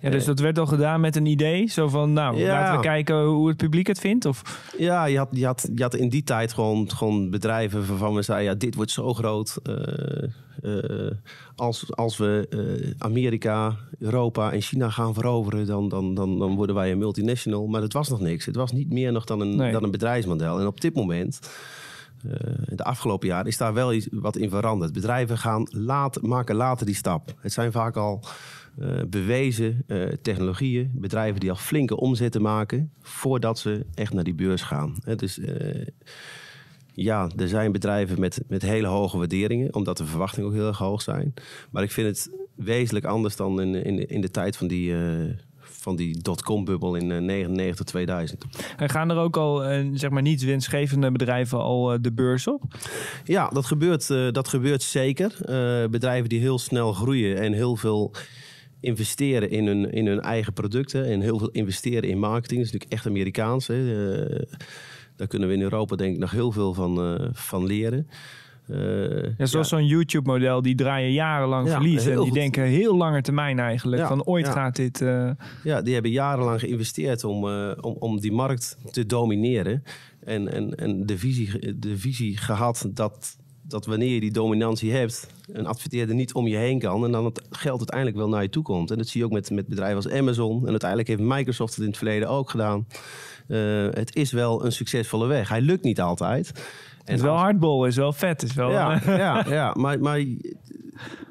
Ja, 0.00 0.10
dus 0.10 0.24
dat 0.24 0.38
werd 0.38 0.58
al 0.58 0.66
gedaan 0.66 0.79
met 0.98 1.16
een 1.16 1.26
idee? 1.26 1.66
Zo 1.66 1.88
van, 1.88 2.12
nou, 2.12 2.36
ja. 2.36 2.52
laten 2.52 2.76
we 2.76 2.82
kijken 2.82 3.24
hoe 3.24 3.48
het 3.48 3.56
publiek 3.56 3.86
het 3.86 3.98
vindt? 3.98 4.24
Of? 4.24 4.42
Ja, 4.78 5.04
je 5.04 5.18
had, 5.18 5.28
je, 5.30 5.46
had, 5.46 5.68
je 5.74 5.82
had 5.82 5.94
in 5.94 6.08
die 6.08 6.22
tijd 6.22 6.52
gewoon, 6.52 6.90
gewoon 6.90 7.30
bedrijven 7.30 7.86
waarvan 7.86 8.14
we 8.14 8.22
zeiden... 8.22 8.52
ja, 8.52 8.58
dit 8.58 8.74
wordt 8.74 8.90
zo 8.90 9.14
groot. 9.14 9.58
Uh, 9.62 9.76
uh, 10.62 11.10
als, 11.56 11.96
als 11.96 12.16
we 12.16 12.46
uh, 12.50 12.90
Amerika, 12.98 13.76
Europa 13.98 14.52
en 14.52 14.60
China 14.60 14.90
gaan 14.90 15.14
veroveren... 15.14 15.66
Dan, 15.66 15.88
dan, 15.88 16.14
dan, 16.14 16.38
dan 16.38 16.54
worden 16.54 16.74
wij 16.74 16.92
een 16.92 16.98
multinational. 16.98 17.66
Maar 17.66 17.82
het 17.82 17.92
was 17.92 18.08
nog 18.08 18.20
niks. 18.20 18.44
Het 18.44 18.56
was 18.56 18.72
niet 18.72 18.90
meer 18.92 19.12
nog 19.12 19.24
dan 19.24 19.40
een, 19.40 19.56
nee. 19.56 19.72
dan 19.72 19.82
een 19.82 19.90
bedrijfsmodel. 19.90 20.60
En 20.60 20.66
op 20.66 20.80
dit 20.80 20.94
moment... 20.94 21.40
Uh, 22.26 22.32
de 22.68 22.84
afgelopen 22.84 23.28
jaren 23.28 23.46
is 23.46 23.56
daar 23.56 23.74
wel 23.74 23.92
iets 23.92 24.08
wat 24.10 24.36
in 24.36 24.50
veranderd. 24.50 24.92
Bedrijven 24.92 25.38
gaan 25.38 25.66
laat, 25.70 26.22
maken 26.22 26.54
later 26.54 26.86
die 26.86 26.94
stap. 26.94 27.34
Het 27.40 27.52
zijn 27.52 27.72
vaak 27.72 27.96
al 27.96 28.24
bewezen 29.08 29.84
uh, 29.86 30.06
technologieën, 30.22 30.90
bedrijven 30.94 31.40
die 31.40 31.50
al 31.50 31.56
flinke 31.56 31.96
omzetten 31.96 32.42
maken 32.42 32.92
voordat 33.00 33.58
ze 33.58 33.86
echt 33.94 34.12
naar 34.12 34.24
die 34.24 34.34
beurs 34.34 34.62
gaan. 34.62 34.94
dus 35.16 35.40
ja, 36.94 37.30
er 37.36 37.48
zijn 37.48 37.72
bedrijven 37.72 38.20
met, 38.20 38.42
met 38.48 38.62
hele 38.62 38.86
hoge 38.86 39.18
waarderingen, 39.18 39.74
omdat 39.74 39.96
de 39.96 40.04
verwachtingen 40.04 40.48
ook 40.48 40.54
heel 40.54 40.66
erg 40.66 40.78
hoog 40.78 41.02
zijn. 41.02 41.34
Maar 41.70 41.82
ik 41.82 41.90
vind 41.90 42.06
het 42.06 42.30
wezenlijk 42.54 43.04
anders 43.04 43.36
dan 43.36 43.60
in, 43.60 43.74
in, 43.84 44.08
in 44.08 44.20
de 44.20 44.30
tijd 44.30 44.56
van 44.56 44.66
die 44.66 44.94
van 45.80 45.96
die 45.96 46.22
dotcom-bubbel 46.22 46.94
in 46.94 47.24
99, 47.24 47.84
2000. 47.84 48.44
En 48.76 48.88
gaan 48.88 49.10
er 49.10 49.16
ook 49.16 49.36
al, 49.36 49.72
uh, 49.72 49.88
zeg 49.92 50.10
maar, 50.10 50.22
niet 50.22 50.44
winstgevende 50.44 51.12
bedrijven 51.12 51.58
al 51.58 51.92
uh, 51.92 51.98
de 52.00 52.12
beurs 52.12 52.46
op? 52.46 52.62
Ja, 53.24 53.48
dat 53.48 53.66
gebeurt, 53.66 54.08
uh, 54.08 54.30
dat 54.32 54.48
gebeurt 54.48 54.82
zeker. 54.82 55.36
bedrijven 55.90 56.28
die 56.28 56.40
heel 56.40 56.58
snel 56.58 56.92
groeien 56.92 57.38
en 57.38 57.52
heel 57.52 57.76
veel 57.76 58.14
investeren 58.80 59.50
in 59.50 59.66
hun, 59.66 59.92
in 59.92 60.06
hun 60.06 60.20
eigen 60.20 60.52
producten 60.52 61.04
en 61.04 61.20
heel 61.20 61.38
veel 61.38 61.50
investeren 61.50 62.08
in 62.08 62.18
marketing. 62.18 62.58
Dat 62.60 62.66
is 62.66 62.72
natuurlijk 62.72 62.92
echt 62.92 63.06
Amerikaans. 63.06 63.66
Hè. 63.66 63.84
daar 65.16 65.26
kunnen 65.26 65.48
we 65.48 65.54
in 65.54 65.62
Europa 65.62 65.96
denk 65.96 66.14
ik 66.14 66.20
nog 66.20 66.30
heel 66.30 66.52
veel 66.52 66.74
van, 66.74 67.18
van 67.32 67.66
leren. 67.66 68.06
Uh, 68.70 69.38
ja, 69.38 69.46
zoals 69.46 69.68
zo'n 69.68 69.86
YouTube-model, 69.86 70.62
die 70.62 70.74
draaien 70.74 71.12
jarenlang 71.12 71.66
ja, 71.66 71.72
verlies. 71.72 72.06
En 72.06 72.10
die 72.10 72.18
goed. 72.18 72.32
denken 72.32 72.64
heel 72.64 72.96
lange 72.96 73.22
termijn 73.22 73.58
eigenlijk. 73.58 74.06
van 74.06 74.24
ooit 74.24 74.48
gaat 74.48 74.76
dit. 74.76 75.00
Uh... 75.00 75.30
Ja, 75.64 75.82
die 75.82 75.92
hebben 75.92 76.10
jarenlang 76.10 76.60
geïnvesteerd 76.60 77.24
om, 77.24 77.44
uh, 77.44 77.72
om, 77.80 77.96
om 77.98 78.20
die 78.20 78.32
markt 78.32 78.76
te 78.90 79.06
domineren. 79.06 79.82
En, 80.24 80.52
en, 80.52 80.74
en 80.74 81.06
de, 81.06 81.18
visie, 81.18 81.78
de 81.78 81.98
visie 81.98 82.36
gehad 82.36 82.88
dat, 82.94 83.36
dat 83.70 83.86
wanneer 83.86 84.14
je 84.14 84.20
die 84.20 84.30
dominantie 84.30 84.92
hebt, 84.92 85.26
een 85.52 85.66
adverteerder 85.66 86.14
niet 86.14 86.34
om 86.34 86.46
je 86.46 86.56
heen 86.56 86.78
kan. 86.78 87.04
En 87.04 87.12
dan 87.12 87.24
het 87.24 87.42
geld 87.50 87.78
uiteindelijk 87.78 88.16
wel 88.16 88.28
naar 88.28 88.42
je 88.42 88.48
toe 88.48 88.62
komt. 88.62 88.90
En 88.90 88.98
dat 88.98 89.08
zie 89.08 89.20
je 89.20 89.26
ook 89.26 89.32
met, 89.32 89.50
met 89.50 89.68
bedrijven 89.68 89.96
als 89.96 90.08
Amazon. 90.08 90.62
En 90.62 90.70
uiteindelijk 90.70 91.08
heeft 91.08 91.20
Microsoft 91.20 91.74
het 91.74 91.82
in 91.82 91.88
het 91.88 91.98
verleden 91.98 92.28
ook 92.28 92.50
gedaan. 92.50 92.86
het 93.90 94.16
is 94.16 94.32
wel 94.32 94.64
een 94.64 94.72
succesvolle 94.72 95.26
weg. 95.26 95.48
Hij 95.48 95.60
lukt 95.60 95.84
niet 95.84 96.00
altijd. 96.00 96.50
En 96.50 97.16
het 97.16 97.24
is 97.24 97.30
wel 97.30 97.36
hardbol, 97.36 97.86
is 97.86 97.96
wel 97.96 98.12
vet. 98.12 98.42
Is 98.42 98.54
wel, 98.54 98.70
ja, 98.70 99.00
ja, 99.24 99.44
ja, 99.48 99.74
maar, 99.78 100.00
maar 100.00 100.24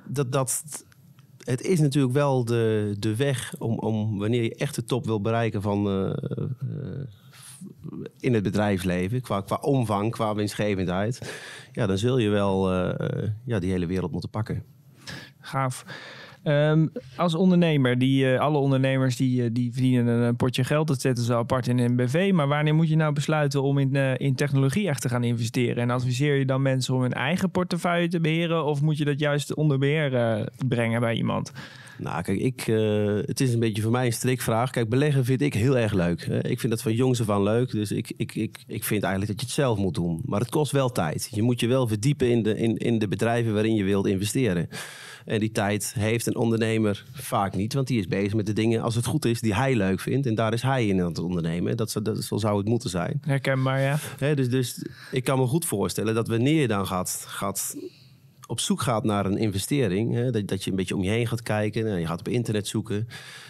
dat, 0.06 0.32
dat, 0.32 0.64
het 1.38 1.62
is 1.62 1.80
natuurlijk 1.80 2.14
wel 2.14 2.46
de, 2.46 2.96
de 3.00 3.16
weg 3.16 3.54
om, 3.58 3.80
om 3.80 4.20
wanneer 4.20 4.44
je 4.44 4.56
echt 4.56 4.76
de 4.76 4.84
top 4.84 5.06
wil 5.06 5.22
bereiken 5.22 5.62
van, 5.62 5.88
uh, 5.88 6.04
uh, 6.04 6.94
in 8.20 8.34
het 8.34 8.44
bedrijfsleven, 8.44 9.22
qua, 9.22 9.42
qua 9.42 9.56
omvang, 9.56 10.12
qua 10.12 10.36
winstgevendheid, 10.36 11.40
ja, 11.72 11.88
dan 11.88 11.98
zul 11.98 12.18
je 12.18 12.30
wel 12.30 12.74
uh, 12.74 13.30
ja, 13.46 13.60
die 13.60 13.72
hele 13.72 13.86
wereld 13.86 14.12
moeten 14.12 14.30
pakken. 14.30 14.64
Gaaf. 15.40 15.86
Um, 16.44 16.92
als 17.16 17.36
ondernemer, 17.36 17.98
die, 17.98 18.26
uh, 18.26 18.40
alle 18.40 18.58
ondernemers 18.58 19.16
die, 19.16 19.52
die 19.52 19.74
verdienen 19.74 20.08
een, 20.08 20.36
potje 20.36 20.64
geld. 20.64 20.88
Dat 20.88 21.02
zetten 21.02 21.24
ze 21.24 21.36
apart 21.36 21.68
in 21.68 21.78
een 21.78 21.96
BV. 21.96 22.32
Maar 22.34 22.48
wanneer 22.48 22.76
moet 22.76 22.90
je 22.90 22.96
nou 22.96 23.14
besluiten 23.14 23.64
om 23.64 23.78
in, 23.78 23.96
in 24.18 24.36
technologie 24.36 24.88
echt 24.88 25.02
te 25.02 25.10
gaan 25.10 25.24
investeren? 25.24 25.84
En 25.84 25.90
adviseer 25.90 26.36
je 26.36 26.46
dan 26.46 26.62
mensen 26.62 26.94
om 26.96 27.02
hun 27.02 27.14
eigen 27.14 27.52
portefeuille 27.52 28.08
te 28.08 28.20
beheren? 28.20 28.66
Of 28.66 28.82
moet 28.82 28.98
je 28.98 29.06
dat 29.06 29.20
juist 29.20 29.56
onder 29.56 29.78
beheer 29.78 30.50
brengen 30.68 31.00
bij 31.00 31.16
iemand? 31.16 31.52
Nou, 32.00 32.22
kijk, 32.22 32.40
ik, 32.40 32.62
het 33.28 33.40
is 33.40 33.54
een 33.54 33.60
beetje 33.60 33.82
voor 33.82 33.92
mij 33.92 34.06
een 34.06 34.14
strikvraag. 34.14 34.70
Kijk, 34.70 34.90
beleggen 34.90 35.26
vind 35.26 35.42
ik 35.42 35.54
heel 35.54 35.78
erg 35.78 35.94
leuk. 35.94 36.22
ik 36.22 36.60
vind 36.60 36.72
dat 36.72 36.82
van 36.82 36.94
jongs 36.94 37.22
af 37.22 37.30
aan 37.30 37.44
leuk. 37.44 37.72
Dus 37.72 37.92
ik, 37.92 38.12
ik, 38.18 38.36
ik, 38.36 38.58
ik 38.68 38.84
vind 38.84 39.04
eigenlijk 39.04 39.32
dat 39.32 39.42
je 39.42 39.46
het 39.46 39.56
zelf 39.56 39.78
moet 39.78 39.94
doen. 39.94 40.22
Maar 40.26 40.40
het 40.40 40.50
kost 40.50 40.72
wel 40.72 40.92
tijd. 40.92 41.30
Je 41.32 41.42
moet 41.42 41.60
je 41.60 41.68
wel 41.68 41.88
verdiepen 41.88 42.30
in 42.30 42.44
de, 42.44 42.58
in, 42.58 42.78
in 42.78 43.00
de 43.00 43.08
bedrijven 43.08 43.54
waarin 43.54 43.76
je 43.76 43.84
wilt 43.84 44.08
investeren. 44.08 44.70
En 45.26 45.40
die 45.40 45.52
tijd 45.52 45.94
heeft 45.98 46.26
een 46.28 46.36
ondernemer 46.36 47.06
vaak 47.12 47.56
niet, 47.56 47.74
want 47.74 47.88
die 47.88 48.00
is 48.00 48.08
bezig 48.08 48.34
met 48.34 48.46
de 48.46 48.54
dingen, 48.54 48.82
als 48.82 48.96
het 48.96 49.06
goed 49.06 49.26
is, 49.26 49.42
die 49.42 49.56
hij 49.56 49.76
leuk 49.76 50.00
vindt. 50.00 50.28
En 50.28 50.36
daar 50.36 50.54
is 50.54 50.62
hij 50.62 50.88
in 50.88 51.02
aan 51.02 51.08
het 51.08 51.20
ondernemen. 51.20 51.78
Dat, 51.78 51.92
zo- 51.92 52.02
dat, 52.02 52.24
zo 52.24 52.38
zou 52.38 52.58
het 52.58 52.68
moeten 52.68 52.90
zijn. 52.90 53.22
Herkenbaar, 53.26 53.82
ja. 53.82 53.98
Hè, 54.18 54.36
dus, 54.36 54.50
dus 54.50 54.86
ik 55.12 55.24
kan 55.24 55.40
me 55.40 55.46
goed 55.46 55.66
voorstellen 55.66 56.14
dat 56.16 56.28
wanneer 56.28 56.62
je 56.62 56.68
dan 56.68 56.88
gaat, 56.88 57.24
gaat 57.28 57.76
op 58.50 58.60
zoek 58.60 58.82
gaat 58.82 59.04
naar 59.04 59.26
een 59.26 59.38
investering, 59.38 60.14
hè, 60.14 60.32
dat, 60.32 60.48
dat 60.48 60.64
je 60.64 60.70
een 60.70 60.76
beetje 60.76 60.96
om 60.96 61.04
je 61.04 61.10
heen 61.10 61.28
gaat 61.28 61.42
kijken, 61.42 61.88
en 61.88 62.00
je 62.00 62.06
gaat 62.06 62.20
op 62.20 62.28
internet 62.28 62.68
zoeken. 62.68 63.08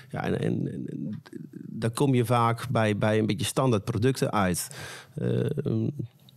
Ja, 0.10 0.24
en, 0.24 0.40
en, 0.40 1.92
kom 1.94 2.16
je 2.16 2.26
vaak 2.26 2.70
bij, 2.70 2.98
bij 2.98 3.20
een 3.20 3.26
beetje 3.26 3.46
standaard 3.46 3.84
producten 3.84 4.32
uit. 4.32 4.68
Eh, 5.16 5.50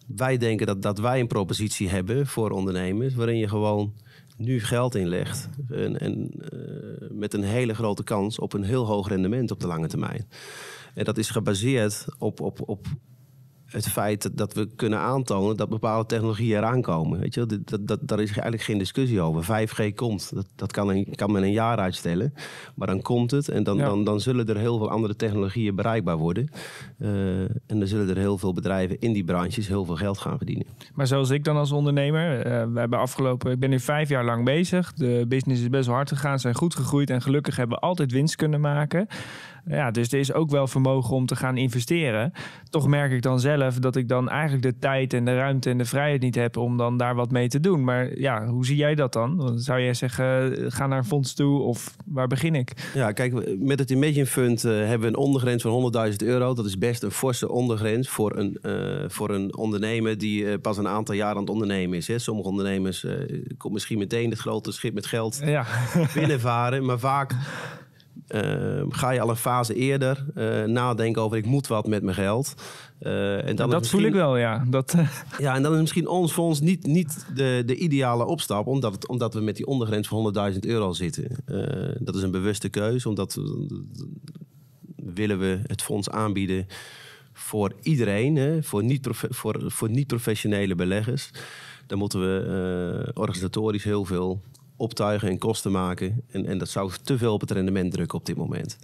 wij 0.07 0.37
denken 0.37 0.67
dat, 0.67 0.83
dat 0.83 0.99
wij 0.99 1.21
een 1.21 1.27
propositie 1.27 1.89
hebben 1.89 2.27
voor 2.27 2.51
ondernemers, 2.51 3.15
waarin 3.15 3.39
je 3.39 3.49
gewoon 3.49 3.95
nu 4.37 4.61
geld 4.61 4.95
inlegt. 4.95 5.49
En, 5.71 6.01
en 6.01 6.31
eh, 6.39 7.11
met 7.11 7.35
een 7.35 7.43
hele 7.43 7.75
grote 7.75 8.05
kans 8.05 8.39
op 8.39 8.53
een 8.53 8.65
heel 8.65 8.87
hoog 8.87 9.09
rendement 9.09 9.51
op 9.51 9.61
de 9.61 9.67
lange 9.67 9.89
termijn. 9.89 10.29
En 10.95 11.05
dat 11.05 11.19
is 11.19 11.31
gebaseerd 11.31 12.07
op, 12.19 12.41
op, 12.41 12.69
op 12.69 12.87
het 13.73 13.89
feit 13.89 14.31
dat- 14.39 14.53
we 14.53 14.69
kunnen 14.77 14.99
aantonen 14.99 15.57
dat 15.57 15.69
bepaalde 15.69 16.07
technologieën 16.07 16.57
eraan 16.57 16.83
komen. 16.83 17.21
Weet 17.21 17.35
je, 17.35 17.47
dat, 17.65 17.79
dat, 17.89 17.99
daar 18.03 18.21
is 18.21 18.29
eigenlijk 18.31 18.63
geen 18.63 18.79
discussie 18.79 19.21
over. 19.21 19.45
5G 19.45 19.95
komt, 19.95 20.35
dat, 20.35 20.47
dat 20.57 20.73
kan, 20.73 20.89
een, 20.89 21.07
kan 21.15 21.33
men 21.33 21.43
een 21.43 21.53
jaar 21.53 21.79
uitstellen. 21.79 22.35
Maar 22.75 22.87
dan 22.87 23.03
komt 23.03 23.31
het 23.31 23.49
en 23.49 23.63
dan, 23.63 23.77
Ja. 23.77 23.85
dan, 23.87 24.05
dan 24.05 24.21
zullen 24.21 24.47
er 24.49 24.57
heel 24.57 24.79
veel 24.79 24.91
andere 24.91 25.17
technologieën 25.17 25.75
bereikbaar 25.75 26.17
worden. 26.17 26.49
Eh, 26.99 27.09
en 27.43 27.79
dan 27.79 27.87
zullen 27.87 28.09
er 28.09 28.17
heel 28.17 28.39
veel 28.39 28.53
bedrijven 28.53 28.99
in 29.01 29.13
die 29.13 29.25
branches 29.25 29.69
heel 29.69 29.85
veel 29.85 29.97
geld 29.97 30.19
gaan 30.19 30.37
verdienen. 30.37 30.67
Maar 30.95 31.07
zoals 31.07 31.31
ik 31.31 31.45
dan 31.45 31.57
als 31.57 31.73
ondernemer, 31.73 32.39
eh, 32.41 32.67
we 32.73 32.79
hebben 32.79 32.99
afgelopen, 32.99 33.53
ik 33.53 33.59
ben 33.61 33.71
nu 33.71 33.81
vijf 33.81 34.09
jaar 34.09 34.25
lang 34.25 34.45
bezig. 34.45 34.93
De 34.93 35.25
business 35.29 35.63
is 35.63 35.69
best 35.69 35.87
wel 35.87 35.95
hard 35.95 36.09
gegaan, 36.09 36.39
zijn 36.39 36.55
goed 36.55 36.75
gegroeid 36.75 37.11
en 37.11 37.23
gelukkig 37.23 37.57
hebben 37.57 37.77
we 37.77 37.83
altijd 37.83 38.13
winst 38.13 38.37
kunnen 38.37 38.61
maken. 38.61 39.07
Ja, 39.65 39.91
dus 39.91 40.13
er 40.13 40.19
is 40.19 40.33
ook 40.33 40.51
wel 40.51 40.67
vermogen 40.67 41.17
om 41.17 41.27
te 41.27 41.37
gaan 41.37 41.57
investeren. 41.57 42.33
Toch 42.71 42.87
merk 42.87 43.13
ik 43.13 43.23
dan 43.23 43.41
zelf 43.41 43.79
dat 43.79 43.97
ik 43.97 44.09
dan 44.09 44.29
eigenlijk 44.29 44.63
de 44.63 44.79
tijd 44.79 45.13
en 45.13 45.25
de 45.25 45.37
ruimte 45.37 45.71
en 45.71 45.79
de 45.79 45.85
vrijheid 45.85 46.23
niet 46.23 46.35
heb 46.35 46.57
om 46.57 46.77
dan 46.77 46.97
daar 46.97 47.15
wat 47.15 47.31
mee 47.31 47.49
te 47.49 47.61
doen. 47.61 47.85
Maar 47.85 48.19
ja, 48.19 48.47
hoe 48.47 48.67
zie 48.67 48.77
jij 48.77 48.95
dat 48.95 49.13
dan? 49.13 49.59
Zou 49.59 49.81
jij 49.81 49.95
zeggen, 49.95 50.57
eh, 50.57 50.65
ga 50.69 50.87
naar 50.87 50.99
een 50.99 51.05
fonds 51.05 51.35
toe 51.35 51.61
of 51.61 51.97
waar 52.07 52.27
begin 52.27 52.55
ik? 52.55 52.91
Ja, 52.95 53.13
kijk, 53.13 53.59
met 53.59 53.79
het 53.79 53.91
Imagine 53.91 54.27
Fund 54.27 54.65
eh, 54.65 54.73
hebben 54.73 55.01
we 55.01 55.07
een 55.07 55.17
ondergrens 55.17 55.63
van 55.63 55.71
100.000 55.71 56.23
euro. 56.23 56.55
Dat 56.55 56.67
is 56.67 56.79
best 56.79 57.03
een 57.03 57.11
forse 57.11 57.51
ondergrens 57.51 58.09
voor 58.09 58.37
een, 58.37 58.59
eh, 58.63 59.09
voor 59.09 59.31
een 59.31 59.57
ondernemer 59.57 60.19
die 60.19 60.59
pas 60.59 60.79
een 60.79 60.89
aantal 60.89 61.15
jaar 61.15 61.35
aan 61.35 61.41
het 61.41 61.51
ondernemen 61.51 61.97
is. 61.99 62.09
Hè. 62.09 62.19
Sommige 62.19 62.49
ondernemers 62.49 63.07
komt 63.57 63.73
misschien 63.73 63.99
meteen 63.99 64.31
het 64.31 64.39
grote 64.39 64.73
schip 64.73 64.95
met 64.95 65.07
geld 65.07 65.41
Ja, 65.45 65.67
binnenvaren. 66.15 66.85
Maar 66.85 66.99
vaak 66.99 67.35
eh, 68.33 68.83
ga 68.89 69.11
je 69.11 69.21
al 69.21 69.29
een 69.29 69.37
fase 69.37 69.75
eerder 69.75 70.27
eh, 70.35 70.65
nadenken 70.65 71.23
over 71.23 71.37
ik 71.37 71.47
moet 71.47 71.67
wat 71.67 71.87
met 71.87 72.03
mijn 72.03 72.17
geld. 72.17 72.55
Eh, 72.99 73.49
en 73.49 73.57
dan 73.57 73.71
dat 73.71 73.89
voel 73.89 74.03
ik 74.03 74.13
wel, 74.13 74.37
ja. 74.37 74.65
Dat, 74.69 74.95
eh, 74.95 75.09
Ja, 75.39 75.55
en 75.55 75.63
dan 75.63 75.75
is 75.75 75.81
misschien 75.81 76.09
ons 76.09 76.33
fonds 76.33 76.61
niet, 76.61 76.87
niet 76.87 77.27
de, 77.35 77.63
de 77.67 77.77
ideale 77.77 78.25
opstap, 78.25 78.67
omdat, 78.67 78.93
het, 78.93 79.09
omdat 79.09 79.35
we 79.35 79.41
met 79.41 79.57
die 79.57 79.67
ondergrens 79.67 80.09
van 80.09 80.35
100.000 80.53 80.59
euro 80.61 80.93
zitten. 80.93 81.37
Dat 81.99 82.15
is 82.15 82.23
een 82.23 82.31
bewuste 82.31 82.69
keuze, 82.69 83.09
omdat 83.09 83.41
willen 84.97 85.39
we 85.39 85.61
het 85.67 85.83
fonds 85.83 86.11
aanbieden 86.11 86.67
voor 87.33 87.73
iedereen, 87.83 88.37
hè, 88.37 88.63
voor, 88.63 88.85
niet 88.85 89.09
voor, 89.11 89.63
voor 89.67 89.91
niet-professionele 89.91 90.75
beleggers. 90.75 91.31
Dan 91.87 91.99
moeten 91.99 92.21
we 92.21 93.11
organisatorisch 93.15 93.85
heel 93.85 94.05
veel 94.05 94.43
optuigen 94.83 95.29
en 95.29 95.39
kosten 95.39 95.73
maken. 95.73 96.23
En, 96.31 96.47
en 96.47 96.59
dat 96.59 96.69
zou 96.69 96.93
te 97.03 97.19
veel 97.19 97.33
op 97.33 97.41
het 97.41 97.51
rendement 97.51 97.93
drukken 97.93 98.19
op 98.19 98.27
dit 98.27 98.37
moment. 98.37 98.79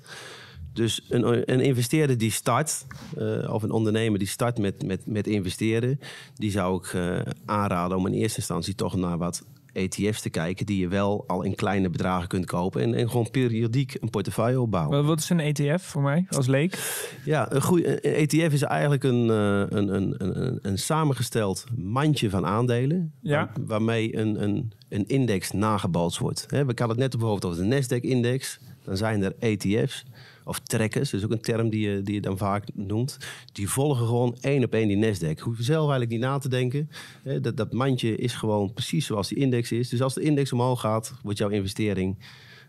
Dus 0.72 1.04
een, 1.08 1.60
investeerder 1.60 2.18
die 2.18 2.30
start, 2.30 2.86
eh, 3.16 3.52
of 3.54 3.62
een 3.62 3.70
ondernemer 3.70 4.18
die 4.18 4.28
start 4.28 4.58
met, 4.58 4.82
met, 4.82 5.06
met 5.06 5.26
investeren, 5.26 6.00
die 6.34 6.50
zou 6.50 6.76
ik 6.76 6.92
eh, 6.92 7.18
aanraden 7.44 7.96
om 7.96 8.06
in 8.06 8.12
eerste 8.12 8.38
instantie 8.38 8.74
toch 8.74 8.96
naar 8.96 9.18
wat 9.18 9.44
ETF's 9.72 10.20
te 10.20 10.30
kijken, 10.30 10.66
die 10.66 10.78
je 10.80 10.88
wel 10.88 11.24
al 11.26 11.42
in 11.42 11.54
kleine 11.54 11.90
bedragen 11.90 12.28
kunt 12.28 12.46
kopen 12.46 12.82
en, 12.82 12.94
en 12.94 13.10
gewoon 13.10 13.30
periodiek 13.30 13.96
een 14.00 14.10
portefeuille 14.10 14.60
opbouwen. 14.60 14.96
wat- 14.96 15.06
wat 15.06 15.18
is 15.18 15.30
een 15.30 15.40
ETF 15.40 15.82
voor 15.82 16.02
mij 16.02 16.26
als 16.30 16.46
leek? 16.46 16.78
Ja, 17.24 17.52
een, 17.52 17.62
goeie, 17.62 18.06
een 18.06 18.28
ETF 18.28 18.52
is 18.52 18.62
eigenlijk 18.62 19.04
een, 19.04 19.30
eh, 19.30 19.78
een, 19.78 19.94
een, 19.94 20.14
een, 20.18 20.58
een 20.62 20.78
samengesteld 20.78 21.64
mandje 21.76 22.30
van 22.30 22.46
aandelen. 22.46 23.12
Ja. 23.20 23.36
waar- 23.36 23.66
waarmee 23.66 24.16
een, 24.16 24.42
een, 24.42 24.72
een 24.88 25.06
index 25.06 25.50
nagebootst 25.50 26.18
wordt. 26.18 26.46
We 26.48 26.56
hadden 26.56 26.88
het 26.88 26.96
net 26.98 27.10
bijvoorbeeld 27.10 27.44
over 27.44 27.68
de 27.68 27.76
Nasdaq-index. 27.82 28.58
Dan 28.84 28.96
zijn 28.96 29.22
er 29.22 29.34
ETF's, 29.38 30.04
of 30.48 30.58
trackers, 30.58 31.10
dat 31.10 31.20
is 31.20 31.26
ook 31.26 31.32
een 31.32 31.40
term 31.40 31.68
die 31.70 31.90
je, 31.90 32.02
die 32.02 32.14
je 32.14 32.20
dan 32.20 32.38
vaak 32.38 32.64
noemt. 32.74 33.18
Die 33.52 33.68
volgen 33.68 34.06
gewoon 34.06 34.36
één 34.40 34.64
op 34.64 34.72
één 34.74 34.88
die 34.88 34.96
Nasdaq. 35.04 35.40
Hoef 35.42 35.56
je 35.56 35.62
zelf 35.62 35.80
eigenlijk 35.90 36.10
niet 36.10 36.20
na 36.20 36.38
te 36.38 36.48
denken. 36.48 36.90
Hè, 37.22 37.40
dat, 37.40 37.56
dat 37.56 37.72
mandje 37.72 38.16
is 38.16 38.34
gewoon 38.34 38.72
precies 38.72 39.06
zoals 39.06 39.28
die 39.28 39.38
index 39.38 39.72
is. 39.72 39.88
Dus 39.88 40.02
als 40.02 40.14
de 40.14 40.20
index 40.22 40.52
omhoog 40.52 40.80
gaat, 40.80 41.14
wordt 41.22 41.38
jouw 41.38 41.48
investering... 41.48 42.16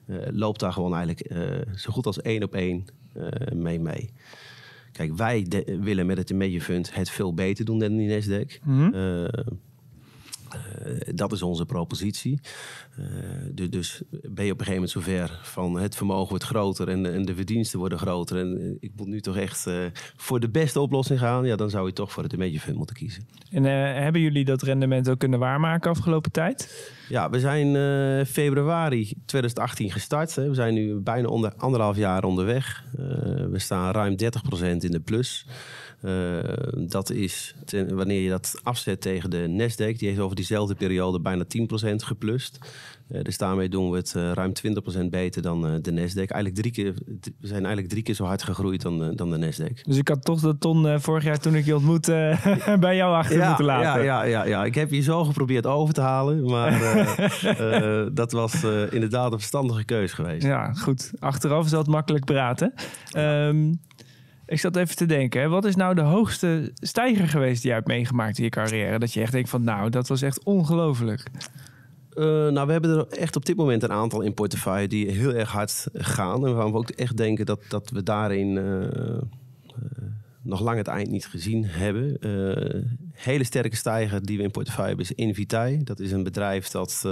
eh, 0.06 0.16
loopt 0.32 0.60
daar 0.60 0.74
gewoon 0.74 0.96
eigenlijk 0.96 1.28
eh, 1.28 1.74
zo 1.76 1.92
goed 1.92 2.06
als 2.06 2.22
één 2.22 2.44
op 2.44 2.54
één 2.56 2.86
eh, 3.14 3.52
mee 3.56 3.80
mee. 3.80 4.10
Kijk, 4.92 5.16
wij 5.16 5.46
de- 5.48 5.78
willen 5.82 6.06
met 6.06 6.18
het 6.18 6.30
Imagine 6.30 6.62
Fund 6.62 6.94
het 6.96 7.10
veel 7.10 7.34
beter 7.34 7.66
doen 7.66 7.80
dan 7.80 7.98
die 7.98 8.10
Nasdaq. 8.22 8.64
Mhm. 8.64 9.28
Dat 11.16 11.32
is 11.32 11.42
onze 11.42 11.66
propositie. 11.66 12.40
Eh, 12.98 13.04
du- 13.52 13.70
dus 13.70 14.02
ben 14.10 14.46
je 14.46 14.52
op 14.52 14.60
een 14.60 14.66
gegeven 14.66 14.74
moment 14.74 14.90
zover 14.92 15.40
van 15.42 15.80
het 15.80 15.96
vermogen 15.96 16.30
wordt 16.30 16.44
groter 16.44 16.88
en, 16.90 17.04
de- 17.04 17.10
en 17.10 17.26
de 17.26 17.36
verdiensten 17.36 17.80
worden 17.80 17.98
groter. 18.00 18.38
En 18.40 18.58
eh, 18.62 18.76
ik 18.80 18.92
moet 18.96 19.08
nu 19.08 19.22
toch 19.22 19.38
echt 19.38 19.68
eh, 19.68 19.76
voor 20.16 20.40
de 20.40 20.50
beste 20.50 20.80
oplossing 20.80 21.20
gaan. 21.20 21.46
Ja, 21.46 21.56
dan 21.56 21.70
zou 21.70 21.88
je 21.88 21.94
toch 21.94 22.12
voor 22.12 22.24
het 22.24 22.34
Imagine 22.34 22.60
Fund 22.60 22.78
moeten 22.78 22.96
kiezen. 22.96 23.28
En 23.52 23.66
eh, 23.66 23.72
hebben 24.02 24.22
jullie 24.22 24.46
dat 24.46 24.62
rendement 24.62 25.10
ook 25.10 25.20
kunnen 25.20 25.40
waarmaken 25.40 25.90
afgelopen 25.90 26.32
tijd? 26.32 26.88
Ja, 27.10 27.30
we 27.30 27.40
zijn 27.40 27.76
eh, 27.76 28.26
februari 28.26 29.14
2018 29.26 29.92
gestart. 29.92 30.36
Hè. 30.36 30.48
We 30.48 30.54
zijn 30.56 30.74
nu 30.74 30.96
bijna 30.96 31.28
onder, 31.28 31.54
anderhalf 31.58 31.98
jaar 31.98 32.24
onderweg. 32.24 32.84
Eh, 32.98 33.04
we 33.50 33.60
staan 33.60 33.92
ruim 33.92 34.16
30% 34.16 34.84
in 34.84 34.92
de 34.92 35.00
plus. 35.00 35.46
Eh, 36.02 36.40
dat 36.88 37.10
is 37.12 37.56
ten- 37.66 37.96
wanneer 37.96 38.22
je 38.22 38.30
dat 38.30 38.60
afzet 38.64 39.02
tegen 39.02 39.30
de 39.30 39.46
Nasdaq. 39.48 39.98
Die 39.98 40.08
heeft 40.08 40.20
over 40.20 40.36
diezelfde 40.36 40.76
periode 40.76 41.20
bijna 41.20 41.44
10% 41.44 42.04
geplust. 42.04 42.60
Eh, 43.10 43.22
dus 43.22 43.38
daarmee 43.38 43.70
doen 43.70 43.90
we 43.92 43.98
het 43.98 44.14
eh, 44.16 44.32
ruim 44.32 44.54
20% 44.54 45.10
beter 45.10 45.42
dan 45.42 45.62
de 45.82 45.92
Nasdaq. 45.92 46.16
Eigenlijk 46.16 46.56
drie 46.56 46.72
keer, 46.72 46.94
we 47.40 47.48
zijn 47.48 47.60
eigenlijk 47.60 47.90
drie 47.90 48.04
keer 48.04 48.14
zo 48.16 48.24
hard 48.26 48.44
gegroeid 48.44 48.82
dan, 48.82 49.16
dan 49.16 49.30
de 49.32 49.38
Nasdaq. 49.38 49.82
Dus 49.84 49.98
ik 49.98 50.08
had 50.08 50.24
toch 50.26 50.40
de 50.40 50.58
ton 50.58 51.00
vorig 51.02 51.24
jaar 51.24 51.40
toen 51.40 51.56
ik 51.56 51.66
je 51.66 51.76
ontmoette 51.76 52.38
bij 52.80 52.96
jou 52.96 53.16
achter 53.16 53.48
moeten 53.48 53.66
laten. 53.66 54.04
Ja, 54.04 54.24
ja, 54.24 54.24
ja, 54.24 54.46
ja, 54.46 54.66
ik 54.66 54.76
heb 54.76 54.92
je 54.92 55.02
zo 55.02 55.24
geprobeerd 55.24 55.66
over 55.66 55.94
te 55.94 56.02
halen. 56.02 56.46
Maar 56.46 56.80
dat 58.14 58.32
was 58.32 58.64
inderdaad 58.90 59.32
een 59.32 59.38
verstandige 59.40 59.84
keus 59.86 60.14
geweest. 60.14 60.46
Ja, 60.46 60.74
goed. 60.74 61.12
Achteraf 61.20 61.66
is 61.66 61.72
dat 61.72 61.88
makkelijk 61.88 62.26
praten. 62.26 62.74
Ehm, 63.12 63.74
ik 64.50 64.60
zat 64.60 64.76
even 64.76 64.96
te 64.96 65.06
denken, 65.06 65.50
wat 65.50 65.66
is 65.66 65.76
nou 65.76 65.96
de 65.96 66.02
hoogste 66.02 66.72
stijger 66.74 67.28
geweest 67.28 67.62
die 67.62 67.70
je 67.70 67.76
hebt 67.76 67.88
meegemaakt 67.88 68.38
in 68.38 68.44
je 68.44 68.50
carrière? 68.50 69.00
Dat 69.00 69.14
je 69.14 69.22
echt 69.22 69.32
denkt 69.32 69.50
van, 69.50 69.64
nou, 69.64 69.90
dat 69.90 70.08
was 70.08 70.22
echt 70.22 70.44
ongelooflijk. 70.44 71.24
Eh, 72.14 72.26
nou, 72.26 72.66
we 72.66 72.72
hebben 72.72 72.98
er 72.98 73.08
echt 73.08 73.36
op 73.36 73.46
dit 73.46 73.56
moment 73.56 73.84
een 73.84 73.92
aantal 73.92 74.22
in 74.22 74.34
portefeuille 74.34 74.88
die 74.88 75.12
heel 75.12 75.34
erg 75.34 75.52
hard 75.52 75.88
gaan. 75.94 76.46
En 76.46 76.54
waarvan 76.54 76.72
we 76.72 76.78
ook 76.78 76.90
echt 76.90 77.18
denken 77.18 77.46
dat, 77.46 77.60
dat 77.68 77.90
we 77.90 78.04
daarin 78.04 78.58
eh, 78.58 78.84
eh, 78.84 79.22
nog 80.42 80.62
lang 80.62 80.78
het 80.78 80.88
eind 80.88 81.10
niet 81.10 81.26
gezien 81.26 81.66
hebben. 81.66 82.18
Hele 83.14 83.44
sterke 83.44 83.76
stijger 83.76 84.26
die 84.26 84.38
we 84.38 84.44
in 84.44 84.52
portefeuille 84.52 84.88
hebben 84.88 85.06
is 85.06 85.16
Invitae. 85.16 85.84
Dat 85.84 86.00
is 86.00 86.12
een 86.12 86.24
bedrijf 86.24 86.68
dat 86.68 87.06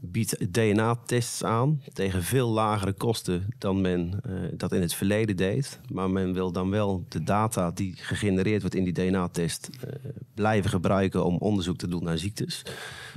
biedt 0.00 0.52
DNA-tests 0.52 1.44
aan 1.44 1.82
tegen 1.92 2.22
veel 2.22 2.48
lagere 2.48 2.92
kosten 2.92 3.46
dan 3.58 3.80
men 3.80 4.20
eh, 4.22 4.32
dat 4.56 4.72
in 4.72 4.80
het 4.80 4.94
verleden 4.94 5.36
deed. 5.36 5.80
Maar 5.92 6.10
men 6.10 6.32
wil 6.32 6.52
dan 6.52 6.70
wel 6.70 7.04
de 7.08 7.22
data 7.22 7.70
die 7.70 7.94
gegenereerd 7.96 8.60
wordt 8.60 8.76
in 8.76 8.84
die 8.84 8.92
DNA-test 8.92 9.70
eh, 9.80 9.92
blijven 10.34 10.70
gebruiken 10.70 11.24
om 11.24 11.36
onderzoek 11.38 11.76
te 11.76 11.88
doen 11.88 12.04
naar 12.04 12.18
ziektes. 12.18 12.62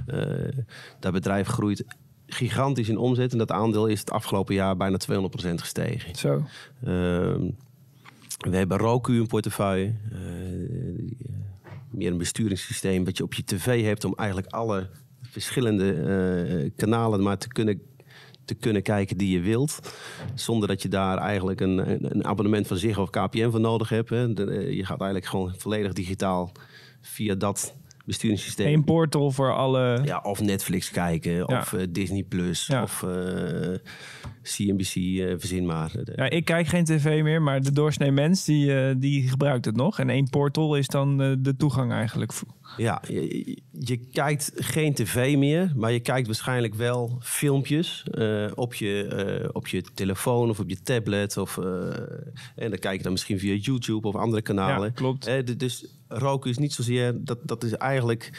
Eh, 0.08 0.58
dat 1.00 1.14
bedrijf 1.14 1.48
groeit 1.48 1.86
gigantisch 2.28 2.90
in 2.90 2.98
omzet 2.98 3.32
en 3.32 3.38
dat 3.38 3.52
aandeel 3.52 3.88
is 3.88 4.00
het 4.00 4.12
afgelopen 4.12 4.56
jaar 4.56 4.78
bijna 4.78 4.98
200% 4.98 5.62
gestegen. 5.62 6.16
Zo. 6.16 6.44
Ehm, 6.84 7.50
we 8.38 8.56
hebben 8.56 8.78
Roku 8.78 9.20
in 9.20 9.28
portefeuille. 9.28 9.94
Eh, 10.12 10.20
eh, 10.20 11.32
meer 11.90 12.12
een 12.12 12.18
besturingssysteem 12.18 13.04
dat 13.04 13.18
je 13.18 13.24
op 13.24 13.34
je 13.34 13.44
tv 13.44 13.84
hebt 13.84 14.06
om 14.06 14.14
eigenlijk 14.16 14.54
alle 14.54 14.90
verschillende 15.41 15.94
eh, 15.94 16.72
kanalen 16.75 17.24
maar 17.24 17.38
te 17.38 17.48
kunnen, 17.48 17.82
te 18.46 18.56
kunnen 18.56 18.82
kijken 18.82 19.17
die 19.17 19.32
je 19.32 19.39
wilt. 19.39 19.79
Zonder 20.36 20.67
dat 20.67 20.82
je 20.82 20.89
daar 20.89 21.17
eigenlijk 21.17 21.62
een, 21.62 22.06
een, 22.12 22.25
abonnement 22.25 22.67
van 22.67 22.77
zich 22.77 22.98
of 22.98 23.10
KPN 23.10 23.50
voor 23.50 23.60
nodig 23.60 23.89
hebt. 23.89 24.10
Hè. 24.10 24.34
Eh, 24.34 24.72
je 24.72 24.86
gaat 24.86 25.01
eigenlijk 25.01 25.25
gewoon 25.25 25.53
volledig 25.58 25.94
digitaal 25.94 26.51
via 27.01 27.36
dat 27.36 27.75
besturingssysteem. 28.08 28.74
Eén 28.74 28.84
portal 28.84 29.32
voor 29.32 29.54
alle... 29.56 30.02
Ja, 30.06 30.20
of 30.24 30.42
Netflix 30.42 30.90
kijken, 30.90 31.48
of 31.48 31.74
eh, 31.74 31.86
Disney 31.90 32.24
Plus, 32.24 32.70
of 32.70 33.04
eh, 33.04 33.74
CNBC, 34.44 34.96
eh, 34.96 35.34
verzin 35.38 35.66
maar. 35.66 35.92
Ja, 36.16 36.30
ik 36.30 36.46
kijk 36.46 36.68
geen 36.68 36.86
tv 36.86 37.22
meer, 37.24 37.42
maar 37.42 37.62
de 37.62 37.72
doorsnee 37.72 38.12
mens 38.12 38.46
die, 38.46 38.80
eh, 38.80 38.96
die 38.98 39.30
gebruikt 39.30 39.66
het 39.66 39.76
nog. 39.76 40.00
En 40.00 40.10
één 40.10 40.30
portal 40.30 40.76
is 40.76 40.88
dan 40.88 41.22
eh, 41.22 41.32
de 41.40 41.56
toegang 41.56 41.92
eigenlijk. 41.92 42.32
Ja, 42.78 43.02
je, 43.08 43.58
je 43.72 43.98
kijkt 43.98 44.52
geen 44.56 44.94
tv 44.94 45.38
meer, 45.38 45.72
maar 45.76 45.92
je 45.92 46.00
kijkt 46.00 46.28
waarschijnlijk 46.28 46.74
wel 46.76 47.18
filmpjes 47.22 48.04
eh, 48.12 48.46
op, 48.56 48.74
je, 48.74 49.06
eh, 49.06 49.50
op 49.52 49.68
je 49.68 49.84
telefoon 49.94 50.50
of 50.50 50.60
op 50.60 50.70
je 50.70 50.82
tablet. 50.82 51.38
Of, 51.38 51.58
eh, 51.58 51.66
en 52.56 52.70
dan 52.70 52.80
kijk 52.80 52.98
je 52.98 53.04
dan 53.04 53.12
misschien 53.12 53.40
via 53.40 53.54
YouTube 53.54 54.08
of 54.08 54.16
andere 54.16 54.42
kanalen. 54.42 54.88
Ja, 54.88 54.94
klopt. 54.94 55.28
Eh, 55.28 55.46
dus 55.58 55.86
roken 56.08 56.50
is 56.50 56.58
niet 56.58 56.74
zozeer, 56.74 57.24
dat, 57.24 57.40
dat 57.44 57.64
is 57.64 57.74
eigenlijk... 57.74 58.32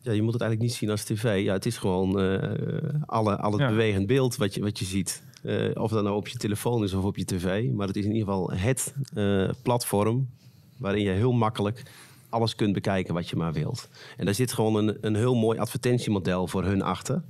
Ja, 0.00 0.12
je 0.12 0.22
moet 0.22 0.32
het 0.32 0.42
eigenlijk 0.42 0.70
niet 0.70 0.78
zien 0.80 0.90
als 0.90 1.04
tv. 1.04 1.42
Ja, 1.44 1.52
het 1.52 1.66
is 1.66 1.76
gewoon 1.76 2.20
eh, 2.20 3.00
alle, 3.06 3.36
al 3.36 3.52
het 3.52 3.60
Ja. 3.60 3.68
bewegend 3.68 4.06
beeld 4.06 4.36
wat 4.36 4.54
je, 4.54 4.60
wat 4.60 4.78
je 4.78 4.84
ziet. 4.84 5.22
Eh, 5.42 5.70
of 5.82 5.90
dat 5.90 6.02
nou 6.02 6.16
op 6.16 6.28
je 6.28 6.38
telefoon 6.38 6.82
is 6.84 6.92
of 6.92 7.04
op 7.04 7.16
je 7.16 7.24
tv. 7.24 7.70
Maar 7.72 7.86
het 7.86 7.96
is 7.96 8.04
in 8.04 8.12
ieder 8.12 8.26
geval 8.28 8.50
het 8.50 8.94
eh, 9.14 9.48
platform 9.62 10.28
waarin 10.76 11.02
je 11.02 11.10
heel 11.10 11.32
makkelijk 11.32 11.82
alles 12.28 12.54
kunt 12.54 12.72
bekijken 12.72 13.14
wat 13.14 13.28
je 13.28 13.36
maar 13.36 13.52
wilt. 13.52 13.88
En 14.16 14.24
daar 14.24 14.34
zit 14.34 14.52
gewoon 14.52 14.74
een, 14.74 14.98
een 15.00 15.14
heel 15.14 15.34
mooi 15.34 15.58
advertentiemodel 15.58 16.46
voor 16.46 16.64
hun 16.64 16.82
achter. 16.82 17.22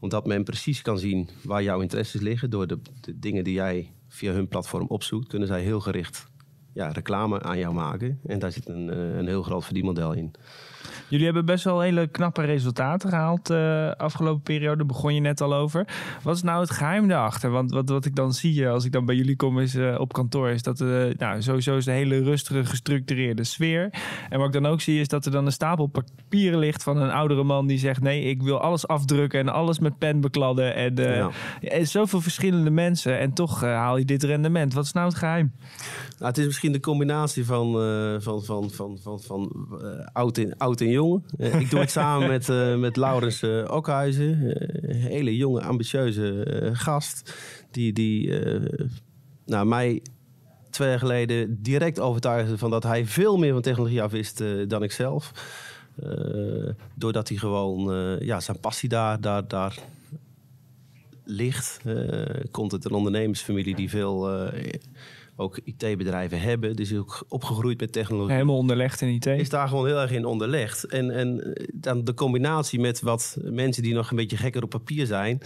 Omdat 0.00 0.26
men 0.26 0.44
precies 0.44 0.82
kan 0.82 0.98
zien 0.98 1.28
waar 1.42 1.62
jouw 1.62 1.80
interesses 1.80 2.20
liggen. 2.20 2.50
Door 2.50 2.66
de, 2.66 2.78
de 3.00 3.18
dingen 3.18 3.44
die 3.44 3.54
jij 3.54 3.92
via 4.08 4.32
hun 4.32 4.48
platform 4.48 4.86
opzoekt, 4.86 5.28
kunnen 5.28 5.48
zij 5.48 5.62
heel 5.62 5.80
gericht 5.80 6.26
ja, 6.74 6.88
reclame 6.88 7.42
aan 7.42 7.58
jou 7.58 7.74
maken. 7.74 8.20
En 8.26 8.38
daar 8.38 8.52
zit 8.52 8.68
een, 8.68 8.90
eh, 8.90 9.16
een 9.16 9.26
heel 9.26 9.42
groot 9.42 9.64
verdienmodel 9.64 10.12
in. 10.12 10.34
Jullie 11.08 11.26
hebben 11.26 11.44
best 11.44 11.64
wel 11.64 11.80
hele 11.80 12.06
knappe 12.06 12.44
resultaten 12.44 13.08
gehaald 13.08 13.50
uh, 13.50 13.90
afgelopen 13.90 14.42
periode. 14.42 14.84
Begon 14.84 15.14
je 15.14 15.20
net 15.20 15.40
al 15.40 15.54
over. 15.54 15.86
Wat 16.22 16.36
is 16.36 16.42
nou 16.42 16.60
het 16.60 16.70
geheim 16.70 17.08
daarachter? 17.08 17.50
Want 17.50 17.70
wat, 17.70 17.88
wat 17.88 18.04
ik 18.04 18.16
dan 18.16 18.32
zie 18.32 18.68
als 18.68 18.84
ik 18.84 18.92
dan 18.92 19.04
bij 19.04 19.14
jullie 19.14 19.36
kom 19.36 19.58
is, 19.58 19.74
uh, 19.74 20.00
op 20.00 20.12
kantoor... 20.12 20.48
is 20.48 20.62
dat 20.62 20.80
uh, 20.80 21.14
nou, 21.16 21.42
sowieso 21.42 21.76
is 21.76 21.86
een 21.86 21.94
hele 21.94 22.22
rustige, 22.22 22.64
gestructureerde 22.64 23.44
sfeer. 23.44 23.94
En 24.28 24.38
wat 24.38 24.46
ik 24.46 24.52
dan 24.62 24.66
ook 24.66 24.80
zie 24.80 25.00
is 25.00 25.08
dat 25.08 25.24
er 25.24 25.32
dan 25.32 25.46
een 25.46 25.52
stapel 25.52 25.86
papieren 25.86 26.58
ligt... 26.58 26.82
van 26.82 26.96
een 26.96 27.10
oudere 27.10 27.44
man 27.44 27.66
die 27.66 27.78
zegt... 27.78 28.00
nee, 28.00 28.22
ik 28.22 28.42
wil 28.42 28.60
alles 28.60 28.86
afdrukken 28.86 29.40
en 29.40 29.48
alles 29.48 29.78
met 29.78 29.98
pen 29.98 30.20
bekladden. 30.20 30.74
En, 30.74 30.94
ja. 30.94 31.30
en 31.60 31.86
zoveel 31.86 32.20
verschillende 32.20 32.70
mensen. 32.70 33.18
En 33.18 33.32
toch 33.32 33.60
haal 33.60 33.96
je 33.96 34.04
dit 34.04 34.22
rendement. 34.22 34.74
Wat 34.74 34.84
is 34.84 34.92
nou 34.92 35.08
het 35.08 35.16
geheim? 35.16 35.52
Nou, 36.18 36.30
het 36.30 36.38
is 36.38 36.46
misschien 36.46 36.61
de 36.70 36.80
combinatie 36.80 37.44
van, 37.44 37.72
van, 38.22 38.44
van, 38.44 38.70
van, 38.70 38.98
van, 38.98 39.20
van 39.20 39.68
oud, 40.12 40.38
en, 40.38 40.56
oud 40.56 40.80
en 40.80 40.88
jong. 40.88 41.24
Uh, 41.38 41.60
ik 41.60 41.70
doe 41.70 41.80
het 41.80 41.90
samen 41.90 42.28
met, 42.28 42.48
uh, 42.48 42.76
met 42.76 42.96
Laurens 42.96 43.42
uh, 43.42 43.70
Okhuizen. 43.70 44.56
hele 44.86 45.36
jonge, 45.36 45.62
ambitieuze 45.62 46.70
gast. 46.72 47.34
Die, 47.70 47.92
die 47.92 48.32
nou, 49.46 49.66
mij 49.66 50.02
twee 50.70 50.88
jaar 50.88 50.98
geleden 50.98 51.62
direct 51.62 52.00
overtuigde 52.00 52.58
van 52.58 52.70
dat 52.70 52.82
hij 52.82 53.06
veel 53.06 53.38
meer 53.38 53.52
van 53.52 53.62
technologie 53.62 54.02
af 54.02 54.10
wist 54.10 54.42
dan 54.68 54.82
ik 54.82 54.92
zelf. 54.92 55.32
doordat 56.94 57.28
hij 57.28 57.38
gewoon 57.38 57.94
ja, 58.20 58.40
zijn 58.40 58.60
passie 58.60 58.88
daar, 58.88 59.20
daar, 59.20 59.48
daar 59.48 59.78
ligt. 61.24 61.80
komt 62.50 62.72
het 62.72 62.84
een 62.84 62.92
ondernemersfamilie 62.92 63.74
die 63.74 63.90
veel 63.90 64.50
ook 65.36 65.58
IT-bedrijven 65.64 66.40
hebben. 66.40 66.76
Dus 66.76 66.90
is 66.90 66.98
ook 66.98 67.24
opgegroeid 67.28 67.80
met 67.80 67.92
technologie. 67.92 68.32
Helemaal 68.32 68.56
onderlegd 68.56 69.00
in 69.00 69.08
IT. 69.08 69.26
Is 69.26 69.48
daar 69.48 69.68
gewoon 69.68 69.86
heel 69.86 70.00
erg 70.00 70.10
in 70.10 70.24
onderlegd. 70.24 70.84
En, 70.84 71.10
en 71.10 71.54
dan 71.74 72.04
de 72.04 72.14
combinatie 72.14 72.80
met 72.80 73.00
wat 73.00 73.36
mensen 73.42 73.82
die 73.82 73.94
nog 73.94 74.10
een 74.10 74.16
beetje 74.16 74.36
gekker 74.36 74.62
op 74.62 74.70
papier 74.70 75.06
zijn... 75.06 75.40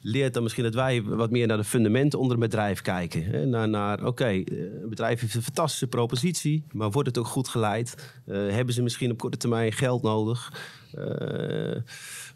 leert 0.00 0.34
dan 0.34 0.42
misschien 0.42 0.64
dat 0.64 0.74
wij 0.74 1.02
wat 1.02 1.30
meer 1.30 1.46
naar 1.46 1.56
de 1.56 1.64
fundamenten 1.64 2.18
onder 2.18 2.34
een 2.34 2.42
bedrijf 2.42 2.82
kijken. 2.82 3.24
Hè? 3.24 3.46
Naar, 3.46 3.68
naar 3.68 3.98
oké, 3.98 4.06
okay, 4.06 4.46
een 4.82 4.88
bedrijf 4.88 5.20
heeft 5.20 5.34
een 5.34 5.42
fantastische 5.42 5.86
propositie... 5.86 6.64
maar 6.72 6.90
wordt 6.90 7.08
het 7.08 7.18
ook 7.18 7.26
goed 7.26 7.48
geleid? 7.48 8.12
Uh, 8.26 8.50
hebben 8.50 8.74
ze 8.74 8.82
misschien 8.82 9.10
op 9.10 9.18
korte 9.18 9.36
termijn 9.36 9.72
geld 9.72 10.02
nodig? 10.02 10.52
Uh, 10.94 11.76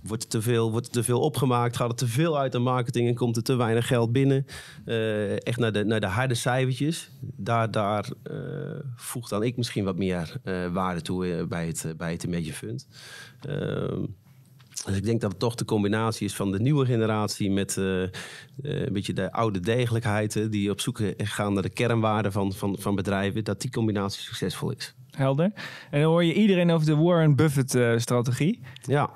wordt 0.03 0.22
er 0.22 0.29
te 0.29 0.42
veel, 0.42 0.70
wordt 0.70 0.87
er 0.87 0.92
te 0.92 1.03
veel 1.03 1.20
opgemaakt? 1.20 1.77
Gaat 1.77 1.90
er 1.90 1.96
te 1.96 2.07
veel 2.07 2.38
uit 2.38 2.55
aan 2.55 2.62
marketing 2.62 3.09
en 3.09 3.14
komt 3.14 3.37
er 3.37 3.42
te 3.42 3.55
weinig 3.55 3.87
geld 3.87 4.12
binnen? 4.12 4.46
Echt 5.38 5.59
naar 5.59 5.72
de, 5.72 5.85
naar 5.85 6.01
de 6.01 6.07
harde 6.07 6.35
cijfertjes. 6.35 7.11
Daar, 7.20 7.70
daar 7.70 8.09
dan 9.29 9.42
ik 9.42 9.57
misschien 9.57 9.85
wat 9.85 9.96
meer 9.96 10.37
waarde 10.72 11.03
toe 11.03 11.46
bij 11.48 11.66
het, 11.66 11.94
bij 11.96 12.12
het 12.12 12.22
Imagine 12.22 12.53
Fund. 12.53 12.88
Dus 14.85 14.97
ik 14.97 15.05
denk 15.05 15.21
dat 15.21 15.31
het 15.31 15.40
toch 15.40 15.55
de 15.55 15.64
combinatie 15.64 16.27
is 16.27 16.35
van 16.35 16.53
de 16.53 16.61
nieuwe 16.61 16.87
generatie 16.87 17.51
met 17.51 17.77
een 17.77 18.92
beetje 18.92 19.12
de 19.12 19.33
oude 19.33 19.61
degelijkheid, 19.61 20.53
die 20.53 20.71
op 20.71 20.81
zoek 20.81 21.01
gaan 21.16 21.53
naar 21.53 21.62
de 21.62 21.68
kernwaarden 21.68 22.33
van, 22.33 22.53
van, 22.53 22.77
van 22.79 22.95
bedrijven, 22.95 23.45
dat 23.45 23.61
die 23.61 23.71
combinatie 23.71 24.23
succesvol 24.23 24.71
is. 24.71 24.95
Helder. 25.11 25.53
En 25.90 26.01
dan 26.01 26.11
hoor 26.11 26.25
je 26.25 26.35
iedereen 26.35 26.71
over 26.71 26.87
de 26.87 26.97
Warren 26.97 27.37
Buffett-strategie. 27.37 28.61
ja. 28.83 29.11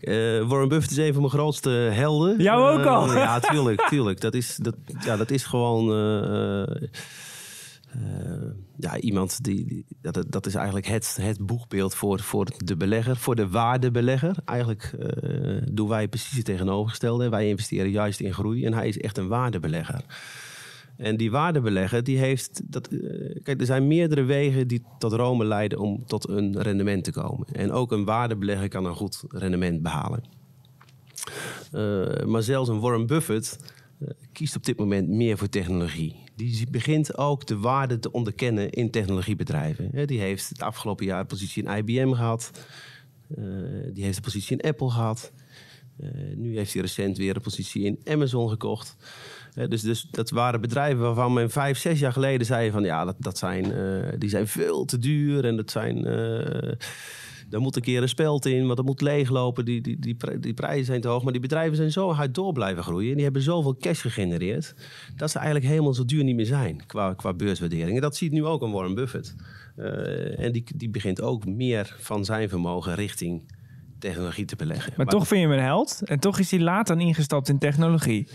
Uh, 0.00 0.48
Warren 0.48 0.68
Buffett 0.68 0.90
is 0.90 0.96
een 0.96 1.12
van 1.12 1.20
mijn 1.22 1.32
grootste 1.32 1.70
helden. 1.70 2.42
Jou 2.42 2.78
ook 2.78 2.86
al? 2.86 3.12
Ja, 3.12 3.40
tuurlijk, 3.40 3.80
tuurlijk. 3.88 4.20
Dat 4.20 4.34
is, 4.34 4.56
dat, 4.56 4.74
ja, 5.04 5.16
dat 5.16 5.30
is 5.30 5.44
gewoon... 5.44 5.88
Uh, 7.96 8.50
ja, 8.76 8.98
iemand 9.00 9.44
die... 9.44 9.84
dat, 10.00 10.24
dat 10.28 10.46
is 10.46 10.54
eigenlijk 10.54 10.86
het, 10.86 11.18
het 11.20 11.46
boegbeeld 11.46 11.94
voor, 11.94 12.20
voor 12.20 12.46
de 12.64 12.76
belegger. 12.76 13.16
Voor 13.16 13.34
de 13.34 13.48
waardebelegger. 13.48 14.36
Eigenlijk 14.44 14.94
doen 15.72 15.88
wij 15.88 16.08
precies 16.08 16.36
het 16.36 16.44
tegenovergestelde. 16.44 17.28
Wij 17.28 17.48
investeren 17.48 17.90
juist 17.90 18.20
in 18.20 18.32
groei. 18.32 18.64
En 18.64 18.72
hij 18.72 18.88
is 18.88 18.98
echt 18.98 19.18
een 19.18 19.28
waardebelegger. 19.28 20.04
En 20.96 21.16
die 21.16 21.30
waardebelegger, 21.30 22.04
die 22.04 22.18
heeft. 22.18 22.62
Dat, 22.64 22.88
kijk, 23.42 23.60
er 23.60 23.66
zijn 23.66 23.86
meerdere 23.86 24.22
wegen 24.22 24.68
die 24.68 24.82
tot 24.98 25.12
Rome 25.12 25.44
leiden 25.44 25.78
om 25.78 26.06
tot 26.06 26.28
een 26.28 26.62
rendement 26.62 27.04
te 27.04 27.12
komen. 27.12 27.46
En 27.46 27.72
ook 27.72 27.92
een 27.92 28.04
waardebelegger 28.04 28.68
kan 28.68 28.84
een 28.84 28.94
goed 28.94 29.24
rendement 29.28 29.82
behalen. 29.82 30.22
Maar 32.26 32.42
zelfs 32.42 32.68
een 32.68 32.80
Warren 32.80 33.06
Buffett 33.06 33.58
kiest 34.32 34.56
op 34.56 34.64
dit 34.64 34.78
moment 34.78 35.08
meer 35.08 35.38
voor 35.38 35.48
technologie. 35.48 36.21
Die 36.36 36.70
begint 36.70 37.18
ook 37.18 37.46
de 37.46 37.58
waarde 37.58 37.98
te 37.98 38.12
onderkennen 38.12 38.70
in 38.70 38.90
technologiebedrijven. 38.90 40.06
Die 40.06 40.20
heeft 40.20 40.48
het 40.48 40.62
afgelopen 40.62 41.06
jaar 41.06 41.26
positie 41.26 41.64
in 41.64 41.76
IBM 41.76 42.12
gehad. 42.12 42.50
Uh, 43.38 43.44
die 43.92 44.04
heeft 44.04 44.16
een 44.16 44.22
positie 44.22 44.58
in 44.58 44.68
Apple 44.68 44.90
gehad. 44.90 45.32
nu 46.36 46.56
heeft 46.56 46.72
hij 46.72 46.82
recent 46.82 47.16
weer 47.16 47.36
een 47.36 47.42
positie 47.42 47.84
in 47.84 47.98
Amazon 48.04 48.48
gekocht. 48.48 48.96
Uh, 49.54 49.68
dus, 49.68 49.82
dus 49.82 50.08
dat 50.10 50.30
waren 50.30 50.60
bedrijven 50.60 51.00
waarvan 51.00 51.32
men 51.32 51.50
vijf, 51.50 51.78
zes 51.78 51.98
jaar 51.98 52.12
geleden 52.12 52.46
zei 52.46 52.70
van 52.70 52.84
ja, 52.84 53.04
dat, 53.04 53.16
dat 53.18 53.38
zijn, 53.38 53.72
die 54.18 54.28
zijn 54.28 54.48
veel 54.48 54.84
te 54.84 54.98
duur 54.98 55.44
en 55.44 55.56
dat 55.56 55.70
zijn. 55.70 56.04
Daar 57.52 57.60
moet 57.60 57.76
een 57.76 57.82
keer 57.82 58.02
een 58.02 58.08
speld 58.08 58.46
in, 58.46 58.64
want 58.64 58.76
dat 58.76 58.86
moet 58.86 59.00
leeglopen. 59.00 59.64
Die, 59.64 59.80
die, 59.80 59.98
die, 59.98 60.16
die 60.40 60.54
prijzen 60.54 60.84
zijn 60.84 61.00
te 61.00 61.08
hoog. 61.08 61.22
Maar 61.22 61.32
die 61.32 61.40
bedrijven 61.40 61.76
zijn 61.76 61.92
zo 61.92 62.12
hard 62.12 62.34
door 62.34 62.52
blijven 62.52 62.82
groeien. 62.82 63.08
En 63.08 63.14
die 63.14 63.24
hebben 63.24 63.42
zoveel 63.42 63.76
cash 63.76 64.00
gegenereerd. 64.00 64.74
Dat 65.16 65.30
ze 65.30 65.36
eigenlijk 65.36 65.66
helemaal 65.68 65.94
zo 65.94 66.04
duur 66.04 66.24
niet 66.24 66.36
meer 66.36 66.46
zijn 66.46 66.86
qua, 66.86 67.14
qua 67.14 67.32
beurswaardering. 67.32 67.94
En 67.94 68.00
dat 68.00 68.16
ziet 68.16 68.32
nu 68.32 68.44
ook 68.44 68.62
een 68.62 68.70
Warren 68.70 68.94
Buffett. 68.94 69.34
en 70.36 70.52
die, 70.52 70.64
die 70.74 70.90
begint 70.90 71.20
ook 71.20 71.46
meer 71.46 71.96
van 71.98 72.24
zijn 72.24 72.48
vermogen 72.48 72.94
richting 72.94 73.42
technologie 73.98 74.44
te 74.44 74.56
beleggen. 74.56 74.88
Maar, 74.88 74.96
maar 74.96 75.14
toch 75.14 75.26
vind 75.26 75.40
je 75.40 75.46
hem 75.46 75.56
een 75.56 75.64
held. 75.64 76.02
En 76.04 76.18
toch 76.18 76.38
is 76.38 76.50
hij 76.50 76.60
later 76.60 77.00
ingestapt 77.00 77.48
in 77.48 77.58
technologie. 77.58 78.28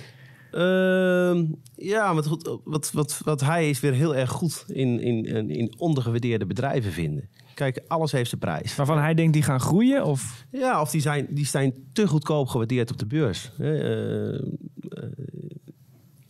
Uh, 0.52 1.44
ja, 1.76 2.14
wat, 2.14 2.28
goed, 2.28 2.58
wat, 2.64 2.92
wat, 2.92 3.22
wat 3.24 3.42
hij 3.42 3.70
is 3.70 3.80
weer 3.80 3.94
heel 3.94 4.16
erg 4.16 4.30
goed 4.30 4.66
in, 4.68 5.00
in, 5.00 5.50
in 5.50 5.74
ondergewaardeerde 5.78 6.46
bedrijven 6.46 6.92
vinden. 6.92 7.30
Kijk, 7.54 7.82
alles 7.88 8.12
heeft 8.12 8.30
zijn 8.30 8.42
prijs. 8.42 8.76
Waarvan 8.76 8.98
hij 8.98 9.14
denkt 9.14 9.34
die 9.34 9.44
gaan 9.44 9.60
groeien? 9.60 10.06
Of? 10.06 10.46
Ja, 10.52 10.82
of 10.82 10.90
die 10.90 11.02
zijn, 11.02 11.28
die 11.30 11.46
zijn 11.46 11.74
te 11.94 12.08
goedkoop 12.08 12.48
gewaardeerd 12.48 12.92
op 12.92 12.98
de 12.98 13.06
beurs. 13.06 13.52
Uh, 13.60 14.40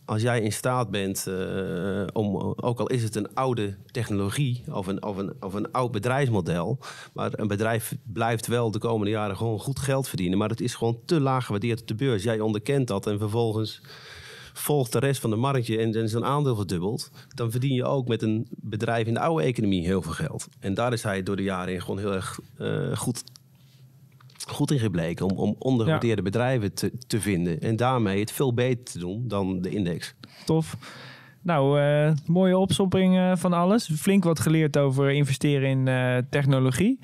als 0.04 0.22
jij 0.22 0.40
in 0.40 0.52
staat 0.52 0.90
bent 0.90 1.26
uh, 1.28 2.06
om, 2.12 2.36
ook 2.56 2.80
al 2.80 2.86
is 2.86 3.02
het 3.02 3.14
een 3.16 3.34
oude 3.34 3.76
technologie 3.86 4.62
of 4.72 4.86
een, 4.86 5.02
of, 5.04 5.16
een, 5.16 5.32
of 5.40 5.54
een 5.54 5.72
oud 5.72 5.92
bedrijfsmodel, 5.92 6.78
maar 7.12 7.30
een 7.32 7.48
bedrijf 7.48 7.96
blijft 8.12 8.46
wel 8.46 8.70
de 8.70 8.78
komende 8.78 9.10
jaren 9.10 9.36
gewoon 9.36 9.58
goed 9.58 9.78
geld 9.78 10.08
verdienen, 10.08 10.38
maar 10.38 10.48
het 10.48 10.60
is 10.60 10.74
gewoon 10.74 10.98
te 11.04 11.20
laag 11.20 11.44
gewaardeerd 11.44 11.80
op 11.80 11.86
de 11.86 11.94
beurs. 11.94 12.22
Jij 12.22 12.40
onderkent 12.40 12.86
dat 12.86 13.06
en 13.06 13.18
vervolgens 13.18 13.80
volgt 14.58 14.92
de 14.92 14.98
rest 14.98 15.20
van 15.20 15.30
de 15.30 15.36
marktje 15.36 15.78
en, 15.78 15.94
en 15.94 16.08
zijn 16.08 16.24
aandeel 16.24 16.56
verdubbelt, 16.56 17.10
dan 17.34 17.50
verdien 17.50 17.74
je 17.74 17.84
ook 17.84 18.08
met 18.08 18.22
een 18.22 18.46
bedrijf 18.50 19.06
in 19.06 19.14
de 19.14 19.20
oude 19.20 19.44
economie 19.44 19.86
heel 19.86 20.02
veel 20.02 20.12
geld. 20.12 20.48
En 20.60 20.74
daar 20.74 20.92
is 20.92 21.02
hij 21.02 21.22
door 21.22 21.36
de 21.36 21.42
jaren 21.42 21.74
in 21.74 21.80
gewoon 21.80 21.98
heel 21.98 22.12
erg 22.12 22.38
uh, 22.58 22.96
goed 22.96 23.24
goed 24.48 24.70
in 24.70 24.78
gebleken 24.78 25.26
om, 25.26 25.38
om 25.38 25.56
ondergewaardeerde 25.58 26.22
ja. 26.22 26.30
bedrijven 26.30 26.74
te, 26.74 26.92
te 27.06 27.20
vinden. 27.20 27.60
En 27.60 27.76
daarmee 27.76 28.20
het 28.20 28.32
veel 28.32 28.54
beter 28.54 28.84
te 28.84 28.98
doen 28.98 29.28
dan 29.28 29.60
de 29.60 29.70
index. 29.70 30.14
Tof. 30.44 30.76
Nou, 31.42 31.80
uh, 31.80 32.12
mooie 32.26 32.58
opsomming 32.58 33.38
van 33.38 33.52
alles. 33.52 33.90
Flink 33.96 34.24
wat 34.24 34.40
geleerd 34.40 34.76
over 34.78 35.10
investeren 35.10 35.68
in 35.68 36.26
technologie. 36.30 36.98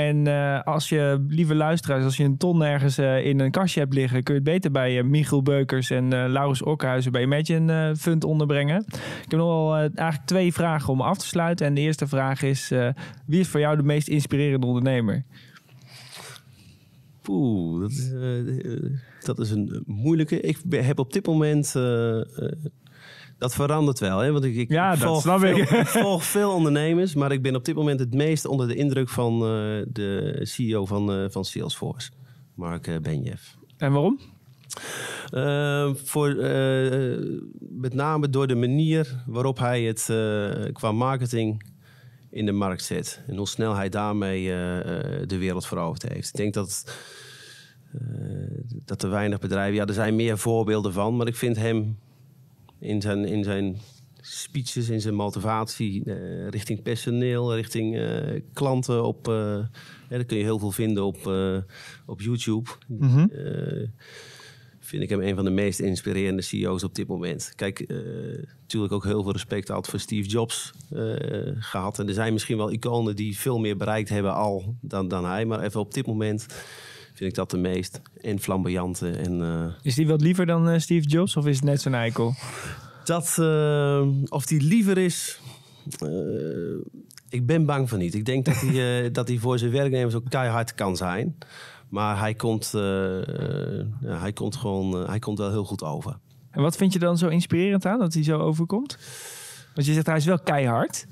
En 0.00 0.26
uh, 0.26 0.62
als 0.62 0.88
je, 0.88 1.24
lieve 1.28 1.54
luisteraars, 1.54 2.04
als 2.04 2.16
je 2.16 2.24
een 2.24 2.36
ton 2.36 2.62
ergens 2.62 2.98
uh, 2.98 3.26
in 3.26 3.40
een 3.40 3.50
kastje 3.50 3.80
hebt 3.80 3.94
liggen, 3.94 4.22
kun 4.22 4.34
je 4.34 4.40
het 4.40 4.50
beter 4.50 4.70
bij 4.70 4.98
uh, 4.98 5.04
Michiel 5.04 5.42
Beukers 5.42 5.90
en 5.90 6.08
Laurens 6.08 6.62
Okhuizen 6.62 7.12
bij 7.12 7.22
Imagine 7.22 7.96
Fund 7.96 8.24
onderbrengen. 8.24 8.84
Ik 8.86 9.30
heb 9.30 9.38
nog 9.38 9.48
wel 9.48 9.76
eigenlijk 9.76 10.24
twee 10.24 10.52
vragen 10.52 10.92
om 10.92 11.00
af 11.00 11.18
te 11.18 11.26
sluiten. 11.26 11.66
En 11.66 11.74
de 11.74 11.80
eerste 11.80 12.06
vraag 12.06 12.42
is: 12.42 12.72
wie 13.26 13.40
is 13.40 13.48
voor 13.48 13.60
jou 13.60 13.76
de 13.76 13.82
meest 13.82 14.08
inspirerende 14.08 14.66
ondernemer? 14.66 15.24
Poeh, 17.22 17.80
dat, 17.80 17.92
dat 19.20 19.38
is 19.38 19.50
een 19.50 19.82
moeilijke. 19.86 20.40
Ik 20.40 20.58
heb 20.70 20.98
op 20.98 21.12
dit 21.12 21.26
moment 21.26 21.74
dat 23.40 23.54
verandert 23.54 23.98
wel, 23.98 24.18
hè? 24.18 24.32
want 24.32 24.44
ik, 24.44 24.56
ik, 24.56 24.70
ja, 24.70 24.96
volg, 24.96 25.22
veel, 25.22 25.56
ik. 25.56 25.68
volg 25.86 26.24
veel 26.24 26.52
ondernemers, 26.52 27.14
maar 27.14 27.32
ik 27.32 27.42
ben 27.42 27.54
op 27.56 27.64
dit 27.64 27.74
moment 27.74 28.00
het 28.00 28.14
meest 28.14 28.46
onder 28.46 28.68
de 28.68 28.74
indruk 28.74 29.08
van 29.08 29.34
uh, 29.34 29.82
de 29.88 30.40
CEO 30.42 30.86
van, 30.86 31.22
uh, 31.22 31.24
van 31.28 31.44
Salesforce, 31.44 32.10
Mark 32.54 32.86
uh, 32.86 32.98
Benjev. 32.98 33.40
En 33.76 33.92
waarom? 33.92 34.20
voor, 35.94 36.34
met 37.58 37.94
name 37.94 38.30
door 38.30 38.46
de 38.46 38.54
manier 38.54 39.22
waarop 39.26 39.58
hij 39.58 39.82
het 39.82 40.04
qua 40.72 40.92
marketing 40.92 41.72
in 42.30 42.46
de 42.46 42.52
markt 42.52 42.84
zet. 42.84 43.22
En 43.26 43.36
hoe 43.36 43.48
snel 43.48 43.74
hij 43.74 43.88
daarmee 43.88 44.44
de 45.26 45.38
wereld 45.38 45.66
veroverd 45.66 46.02
heeft. 46.02 46.28
Ik 46.28 46.34
denk 46.34 46.54
dat, 46.54 46.96
dat 48.84 49.02
er 49.02 49.10
weinig 49.10 49.38
bedrijven... 49.38 49.74
Ja, 49.74 49.86
er 49.86 49.94
zijn 49.94 50.16
meer 50.16 50.38
voorbeelden 50.38 50.92
van, 50.92 51.16
maar 51.16 51.26
ik 51.26 51.36
vind 51.36 51.56
hem 51.56 51.98
in 52.80 53.00
zijn, 53.00 53.24
in 53.24 53.44
zijn 53.44 53.76
speeches, 54.20 54.88
in 54.88 55.00
zijn 55.00 55.14
motivatie 55.14 56.02
uh, 56.04 56.48
richting 56.48 56.82
personeel, 56.82 57.54
richting 57.54 57.96
uh, 57.96 58.40
klanten. 58.52 59.04
Op, 59.04 59.28
uh, 59.28 59.34
ja, 59.34 59.68
daar 60.08 60.24
kun 60.24 60.36
je 60.36 60.42
heel 60.42 60.58
veel 60.58 60.70
vinden 60.70 61.04
op, 61.04 61.26
op 62.06 62.20
YouTube. 62.20 62.70
Mm 62.86 63.08
-hmm. 63.08 63.30
vind 64.80 65.02
ik 65.02 65.08
hem 65.08 65.20
een 65.20 65.34
van 65.34 65.44
de 65.44 65.50
meest 65.50 65.80
inspirerende 65.80 66.42
CEO's 66.42 66.82
op 66.82 66.94
dit 66.94 67.06
moment. 67.06 67.52
Kijk, 67.56 67.84
natuurlijk 68.60 68.92
ook 68.92 69.04
heel 69.04 69.22
veel 69.22 69.32
respect 69.32 69.68
had 69.68 69.88
voor 69.88 69.98
Steve 69.98 70.28
Jobs 70.28 70.72
gehad. 71.58 71.98
En 71.98 72.08
er 72.08 72.14
zijn 72.14 72.32
misschien 72.32 72.56
wel 72.56 72.72
iconen 72.72 73.16
die 73.16 73.38
veel 73.38 73.58
meer 73.58 73.76
bereikt 73.76 74.08
hebben 74.08 74.34
al 74.34 74.74
dan, 74.80 75.08
dan 75.08 75.24
hij. 75.24 75.44
Maar 75.44 75.62
even 75.62 75.80
op 75.80 75.94
dit 75.94 76.06
moment 76.06 76.46
vind 77.20 77.32
ik 77.32 77.38
dat 77.38 77.50
de 77.50 77.56
meest 77.56 78.00
en 78.20 78.38
flamboyante. 78.38 79.10
En, 79.10 79.40
uh, 79.40 79.64
is 79.82 79.94
die 79.94 80.06
wat 80.06 80.20
liever 80.20 80.46
dan 80.46 80.68
uh, 80.68 80.78
Steve 80.78 81.08
Jobs 81.08 81.36
of 81.36 81.46
is 81.46 81.56
het 81.56 81.64
net 81.64 81.80
zo'n 81.80 81.94
eikel? 81.94 82.34
Dat, 83.04 83.36
uh, 83.40 84.06
of 84.28 84.46
die 84.46 84.62
liever 84.62 84.98
is, 84.98 85.40
ik 87.28 87.46
ben 87.46 87.64
bang 87.64 87.88
van 87.88 87.98
niet. 87.98 88.14
Ik 88.14 88.24
denk 88.24 88.44
dat 88.44 88.60
hij, 88.60 89.10
dat 89.18 89.28
hij 89.28 89.38
voor 89.38 89.58
zijn 89.58 89.70
werknemers 89.70 90.14
ook 90.14 90.28
keihard 90.28 90.74
kan 90.74 90.96
zijn. 90.96 91.36
Maar 91.88 92.18
hij 92.18 92.34
komt, 92.34 92.70
ja, 92.72 94.20
hij 94.20 94.32
komt 94.32 94.56
gewoon 94.56 95.08
hij 95.08 95.18
komt 95.18 95.38
wel 95.38 95.50
heel 95.50 95.64
goed 95.64 95.82
over. 95.82 96.18
En 96.50 96.62
wat 96.62 96.76
vind 96.76 96.92
je 96.92 96.98
dan 96.98 97.18
zo 97.18 97.28
inspirerend 97.28 97.86
aan 97.86 97.98
dat 97.98 98.14
hij 98.14 98.22
zo 98.22 98.38
overkomt? 98.38 98.98
Want 99.74 99.86
je 99.86 99.92
zegt 99.92 100.06
hij 100.06 100.16
is 100.16 100.24
wel 100.24 100.40
keihard. 100.40 101.06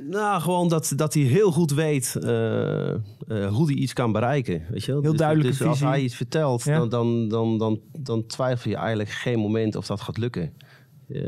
Nou, 0.00 0.40
gewoon 0.40 0.68
dat, 0.68 0.92
dat 0.96 1.14
hij 1.14 1.22
heel 1.22 1.52
goed 1.52 1.70
weet 1.70 2.16
uh, 2.20 2.28
uh, 2.28 3.46
hoe 3.46 3.66
hij 3.66 3.74
iets 3.74 3.92
kan 3.92 4.12
bereiken. 4.12 4.62
Weet 4.70 4.84
je 4.84 4.92
wel? 4.92 5.00
Heel 5.00 5.10
dus, 5.10 5.20
duidelijk. 5.20 5.58
Dus 5.58 5.66
als 5.66 5.80
hij 5.80 6.00
iets 6.00 6.14
vertelt, 6.14 6.64
ja. 6.64 6.78
dan, 6.78 6.88
dan, 6.88 7.28
dan, 7.28 7.58
dan, 7.58 7.80
dan, 7.98 8.26
twijfel 8.26 8.70
je 8.70 8.76
eigenlijk 8.76 9.10
geen 9.10 9.38
moment 9.38 9.76
of 9.76 9.86
dat 9.86 10.00
gaat 10.00 10.18
lukken. 10.18 10.52
Uh, 11.08 11.20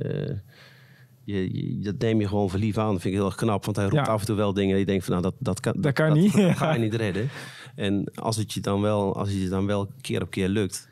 je, 1.25 1.55
je, 1.55 1.79
dat 1.79 1.99
neem 1.99 2.21
je 2.21 2.29
gewoon 2.29 2.51
verlief 2.51 2.79
aan. 2.79 2.93
Dat 2.93 3.01
vind 3.01 3.15
ik 3.15 3.21
heel 3.21 3.29
erg 3.29 3.39
knap. 3.39 3.65
Want 3.65 3.77
hij 3.77 3.87
roept 3.87 4.07
ja. 4.07 4.13
af 4.13 4.21
en 4.21 4.27
toe 4.27 4.37
wel 4.37 4.53
dingen. 4.53 4.71
Die 4.71 4.79
je 4.79 4.87
denkt 4.87 5.05
van 5.05 5.13
nou, 5.13 5.25
dat, 5.25 5.35
dat 5.39 5.61
kan, 5.61 5.81
dat, 5.81 5.93
kan 5.93 6.09
dat, 6.09 6.19
niet. 6.19 6.33
Dat, 6.47 6.57
ga 6.57 6.73
je 6.73 6.79
niet 6.79 6.95
redden. 6.95 7.29
En 7.75 8.13
als 8.15 8.37
het 8.37 8.53
je 8.53 8.61
dan 8.61 8.81
wel, 8.81 9.17
als 9.17 9.29
het 9.29 9.41
je 9.41 9.49
dan 9.49 9.67
wel 9.67 9.89
keer 10.01 10.23
op 10.23 10.31
keer 10.31 10.49
lukt, 10.49 10.89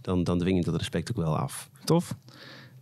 dan, 0.00 0.24
dan 0.24 0.38
dwing 0.38 0.58
je 0.58 0.64
dat 0.64 0.76
respect 0.76 1.10
ook 1.10 1.24
wel 1.24 1.38
af. 1.38 1.70
Tof. 1.84 2.16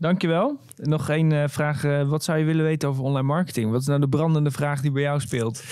Dankjewel. 0.00 0.58
Nog 0.76 1.08
één 1.08 1.30
uh, 1.30 1.44
vraag. 1.46 1.84
Uh, 1.84 2.08
wat 2.08 2.24
zou 2.24 2.38
je 2.38 2.44
willen 2.44 2.64
weten 2.64 2.88
over 2.88 3.02
online 3.02 3.26
marketing? 3.26 3.70
Wat 3.70 3.80
is 3.80 3.86
nou 3.86 4.00
de 4.00 4.08
brandende 4.08 4.50
vraag 4.50 4.80
die 4.80 4.90
bij 4.90 5.02
jou 5.02 5.20
speelt? 5.20 5.64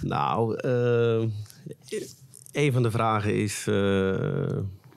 Nou, 0.00 0.60
uh, 0.64 1.28
een 2.52 2.72
van 2.72 2.82
de 2.82 2.90
vragen 2.90 3.34
is 3.34 3.64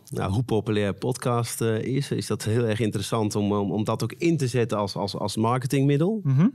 nou, 0.09 0.31
hoe 0.31 0.43
populair 0.43 0.93
podcast 0.93 1.61
is. 1.61 2.11
Is 2.11 2.27
dat 2.27 2.43
heel 2.43 2.65
erg 2.65 2.79
interessant 2.79 3.35
om, 3.35 3.51
om, 3.51 3.71
om, 3.71 3.83
dat 3.83 4.03
ook 4.03 4.13
in 4.17 4.37
te 4.37 4.47
zetten 4.47 4.77
als, 4.77 4.95
als, 4.95 5.15
als 5.15 5.35
marketingmiddel? 5.35 6.19
Mm 6.23 6.35
-hmm. 6.35 6.51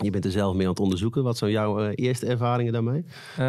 Je 0.00 0.10
bent 0.10 0.24
er 0.24 0.30
zelf 0.30 0.54
mee 0.54 0.64
aan 0.64 0.70
het 0.70 0.80
onderzoeken. 0.80 1.22
Wat 1.22 1.38
zijn 1.38 1.50
jouw 1.50 1.82
uh, 1.82 1.90
eerste 1.94 2.26
ervaringen 2.26 2.72
daarmee? 2.72 3.04
Uh, 3.30 3.44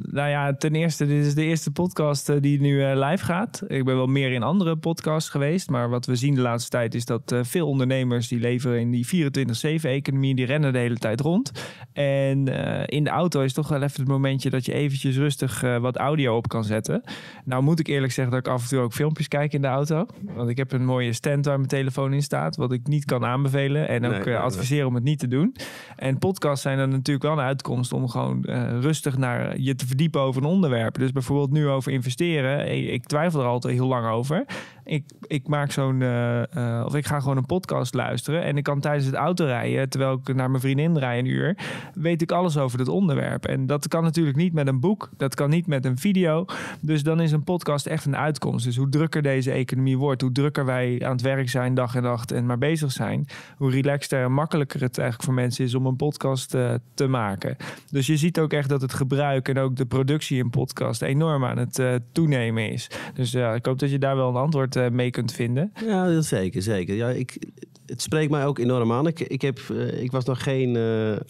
nou 0.00 0.28
ja, 0.28 0.54
ten 0.54 0.74
eerste, 0.74 1.06
dit 1.06 1.26
is 1.26 1.34
de 1.34 1.44
eerste 1.44 1.70
podcast 1.70 2.28
uh, 2.28 2.36
die 2.40 2.60
nu 2.60 2.84
live 2.84 3.24
gaat. 3.24 3.62
Ik 3.66 3.84
ben 3.84 3.96
wel 3.96 4.06
meer 4.06 4.32
in 4.32 4.42
andere 4.42 4.76
podcasts 4.76 5.30
geweest. 5.30 5.70
Maar 5.70 5.88
wat 5.88 6.06
we 6.06 6.16
zien 6.16 6.34
de 6.34 6.40
laatste 6.40 6.70
tijd 6.70 6.94
is 6.94 7.04
dat 7.04 7.34
veel 7.42 7.68
ondernemers 7.68 8.28
die 8.28 8.40
leven 8.40 8.80
in 8.80 8.90
die 8.90 9.06
24-7-economie, 9.06 10.34
die 10.34 10.46
rennen 10.46 10.72
de 10.72 10.78
hele 10.78 10.98
tijd 10.98 11.20
rond. 11.20 11.52
En 11.92 12.46
in 12.86 13.04
de 13.04 13.10
auto 13.10 13.40
is 13.40 13.52
toch 13.52 13.68
wel 13.68 13.82
even 13.82 14.00
het 14.00 14.08
momentje 14.08 14.50
dat 14.50 14.66
je 14.66 14.72
eventjes 14.72 15.16
rustig 15.16 15.60
wat 15.60 15.96
audio 15.96 16.36
op 16.36 16.48
kan 16.48 16.64
zetten. 16.64 17.02
Nou 17.44 17.62
moet 17.62 17.78
ik 17.78 17.86
eerlijk 17.86 18.12
zeggen 18.12 18.34
dat 18.34 18.46
ik 18.46 18.52
af 18.52 18.62
en 18.62 18.68
toe 18.68 18.78
ook 18.78 18.92
filmpjes 18.92 19.28
kijk 19.28 19.52
in 19.52 19.60
de 19.60 19.66
auto. 19.66 20.06
Want 20.34 20.48
ik 20.48 20.56
heb 20.56 20.72
een 20.72 20.84
mooie 20.84 21.12
stand 21.12 21.44
waar 21.44 21.56
mijn 21.56 21.68
telefoon 21.68 22.12
in 22.12 22.22
staat, 22.22 22.56
wat 22.56 22.72
ik 22.72 22.86
niet 22.86 23.04
kan 23.04 23.24
aanbevelen. 23.24 23.88
En 23.88 24.04
ook 24.04 24.24
nee, 24.24 24.36
adviseren 24.36 24.76
nee. 24.76 24.86
om 24.86 24.94
het 24.94 25.04
niet 25.04 25.18
te 25.18 25.28
doen. 25.28 25.54
En 25.96 26.18
podcasts 26.18 26.62
zijn 26.62 26.78
dan 26.78 26.90
natuurlijk 26.90 27.24
wel 27.24 27.32
een 27.32 27.44
uitkomst 27.44 27.92
om 27.92 28.08
gewoon 28.08 28.44
uh, 28.48 28.80
rustig 28.80 29.16
naar 29.16 29.58
je 29.58 29.74
te 29.74 29.86
verdiepen 29.86 30.20
over 30.20 30.42
een 30.42 30.48
onderwerp. 30.48 30.98
Dus 30.98 31.12
bijvoorbeeld 31.12 31.50
nu 31.50 31.68
over 31.68 31.92
investeren. 31.92 32.92
Ik 32.92 33.06
twijfel 33.06 33.40
er 33.40 33.46
altijd 33.46 33.74
heel 33.74 33.86
lang 33.86 34.06
over. 34.06 34.44
Ik, 34.84 35.04
ik 35.26 35.48
maak 35.48 35.70
zo'n, 35.70 36.00
uh, 36.00 36.82
of 36.84 36.94
ik 36.94 37.06
ga 37.06 37.20
gewoon 37.20 37.36
een 37.36 37.46
podcast 37.46 37.94
luisteren. 37.94 38.42
En 38.42 38.56
ik 38.56 38.62
kan 38.62 38.80
tijdens 38.80 39.06
het 39.06 39.14
autorijden, 39.14 39.88
terwijl 39.88 40.20
ik 40.24 40.34
naar 40.34 40.50
mijn 40.50 40.62
vriendin 40.62 40.98
rijd 40.98 41.24
een 41.24 41.30
uur, 41.30 41.56
weet 41.94 42.22
ik 42.22 42.32
alles 42.32 42.56
over 42.56 42.78
dat 42.78 42.88
onderwerp. 42.88 43.46
En 43.46 43.66
dat 43.66 43.88
kan 43.88 44.02
natuurlijk 44.02 44.36
niet 44.36 44.52
met 44.52 44.66
een 44.66 44.80
boek. 44.80 45.10
Dat 45.16 45.34
kan 45.34 45.50
niet 45.50 45.66
met 45.66 45.84
een 45.84 45.98
video. 45.98 46.44
Dus 46.80 47.02
dan 47.02 47.20
is 47.20 47.32
een 47.32 47.44
podcast 47.44 47.86
echt 47.86 48.04
een 48.04 48.16
uitkomst. 48.16 48.64
Dus 48.64 48.76
hoe 48.76 48.88
drukker 48.88 49.22
deze 49.22 49.50
economie 49.50 49.98
wordt, 49.98 50.20
hoe 50.20 50.32
drukker 50.32 50.64
wij 50.64 51.00
aan 51.04 51.12
het 51.12 51.20
werk 51.20 51.48
zijn 51.48 51.74
dag 51.74 51.94
en 51.94 52.02
nacht 52.02 52.32
en 52.32 52.46
maar 52.46 52.58
bezig 52.58 52.92
zijn, 52.92 53.26
hoe 53.56 53.70
relaxter 53.70 54.24
en 54.24 54.32
makkelijker 54.32 54.80
het 54.80 54.98
eigenlijk 54.98 55.28
voor 55.28 55.34
mensen 55.34 55.64
is 55.64 55.71
om 55.74 55.86
een 55.86 55.96
podcast 55.96 56.54
uh, 56.54 56.74
te 56.94 57.06
maken. 57.06 57.56
Dus 57.90 58.06
je 58.06 58.16
ziet 58.16 58.38
ook 58.38 58.52
echt 58.52 58.68
dat 58.68 58.80
het 58.80 58.92
gebruik 58.92 59.48
en 59.48 59.58
ook 59.58 59.76
de 59.76 59.86
productie 59.86 60.38
in 60.38 60.50
podcast 60.50 61.02
enorm 61.02 61.44
aan 61.44 61.58
het 61.58 61.78
uh, 61.78 61.94
toenemen 62.12 62.70
is. 62.70 62.90
Dus 63.14 63.30
ja, 63.30 63.54
ik 63.54 63.66
hoop 63.66 63.78
dat 63.78 63.90
je 63.90 63.98
daar 63.98 64.16
wel 64.16 64.28
een 64.28 64.34
antwoord 64.34 64.90
mee 64.90 65.10
kunt 65.10 65.32
vinden. 65.32 65.72
Ja, 65.86 66.08
dat 66.08 66.24
zeker, 66.24 66.62
zeker. 66.62 66.94
Ja, 66.94 67.08
ik, 67.08 67.38
het 67.86 68.02
spreekt 68.02 68.30
mij 68.30 68.46
ook 68.46 68.58
enorm 68.58 68.92
aan. 68.92 69.06
Ik, 69.06 69.20
ik, 69.20 69.42
heb, 69.42 69.58
ik 70.00 70.10
was 70.10 70.24
nog 70.24 70.42
geen 70.42 70.78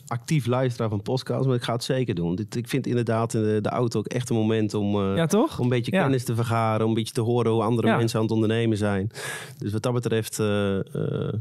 actief 0.06 0.46
luisteraar 0.46 0.88
van 0.88 1.02
podcasts, 1.02 1.46
maar 1.46 1.56
ik 1.56 1.62
ga 1.62 1.72
het 1.72 1.84
zeker 1.84 2.14
doen. 2.14 2.34
Dit, 2.34 2.56
ik 2.56 2.68
vind 2.68 2.86
inderdaad 2.86 3.34
in 3.34 3.42
de, 3.42 3.60
de, 3.60 3.68
auto 3.68 3.98
ook 3.98 4.06
echt 4.06 4.30
een 4.30 4.36
moment 4.36 4.74
om, 4.74 5.16
ja, 5.16 5.26
toch? 5.26 5.58
om 5.58 5.64
een 5.64 5.70
beetje 5.70 5.92
Ja. 5.92 6.02
kennis 6.02 6.24
te 6.24 6.34
vergaren, 6.34 6.82
om 6.82 6.88
een 6.88 6.94
beetje 6.94 7.14
te 7.14 7.20
horen 7.20 7.52
hoe 7.52 7.62
andere 7.62 7.96
mensen 7.96 8.18
aan 8.18 8.24
het 8.24 8.34
ondernemen 8.34 8.76
zijn. 8.76 9.10
Dus 9.58 9.72
wat 9.72 9.82
dat 9.82 9.92
betreft, 9.92 10.38
eh, 10.38 10.78
eh, 10.78 11.32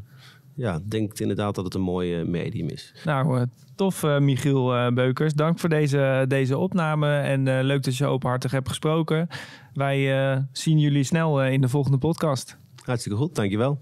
ja, 0.56 0.80
denk 0.84 1.20
inderdaad 1.20 1.56
dat 1.56 1.66
het 1.66 1.74
een 1.74 1.82
mooi 1.82 2.20
eh, 2.20 2.26
medium 2.26 2.70
is. 2.70 2.94
Nou, 3.06 3.40
eh, 3.40 3.46
tof 3.76 4.04
eh, 4.04 4.20
Michiel 4.20 4.94
Beukers. 4.94 5.34
Dank 5.34 5.60
voor 5.60 5.70
deze, 5.70 6.26
deze 6.28 6.58
opname 6.58 7.18
en 7.18 7.64
leuk 7.64 7.84
dat 7.84 7.98
je 7.98 8.06
openhartig 8.06 8.52
hebt 8.52 8.68
gesproken. 8.68 9.28
Wij 9.74 10.46
zien 10.52 10.80
jullie 10.80 11.04
snel 11.04 11.46
in 11.46 11.62
de 11.62 11.70
volgende 11.70 11.98
podcast. 11.98 12.58
Hartstikke 12.84 13.18
goed, 13.18 13.36
dankjewel. 13.36 13.80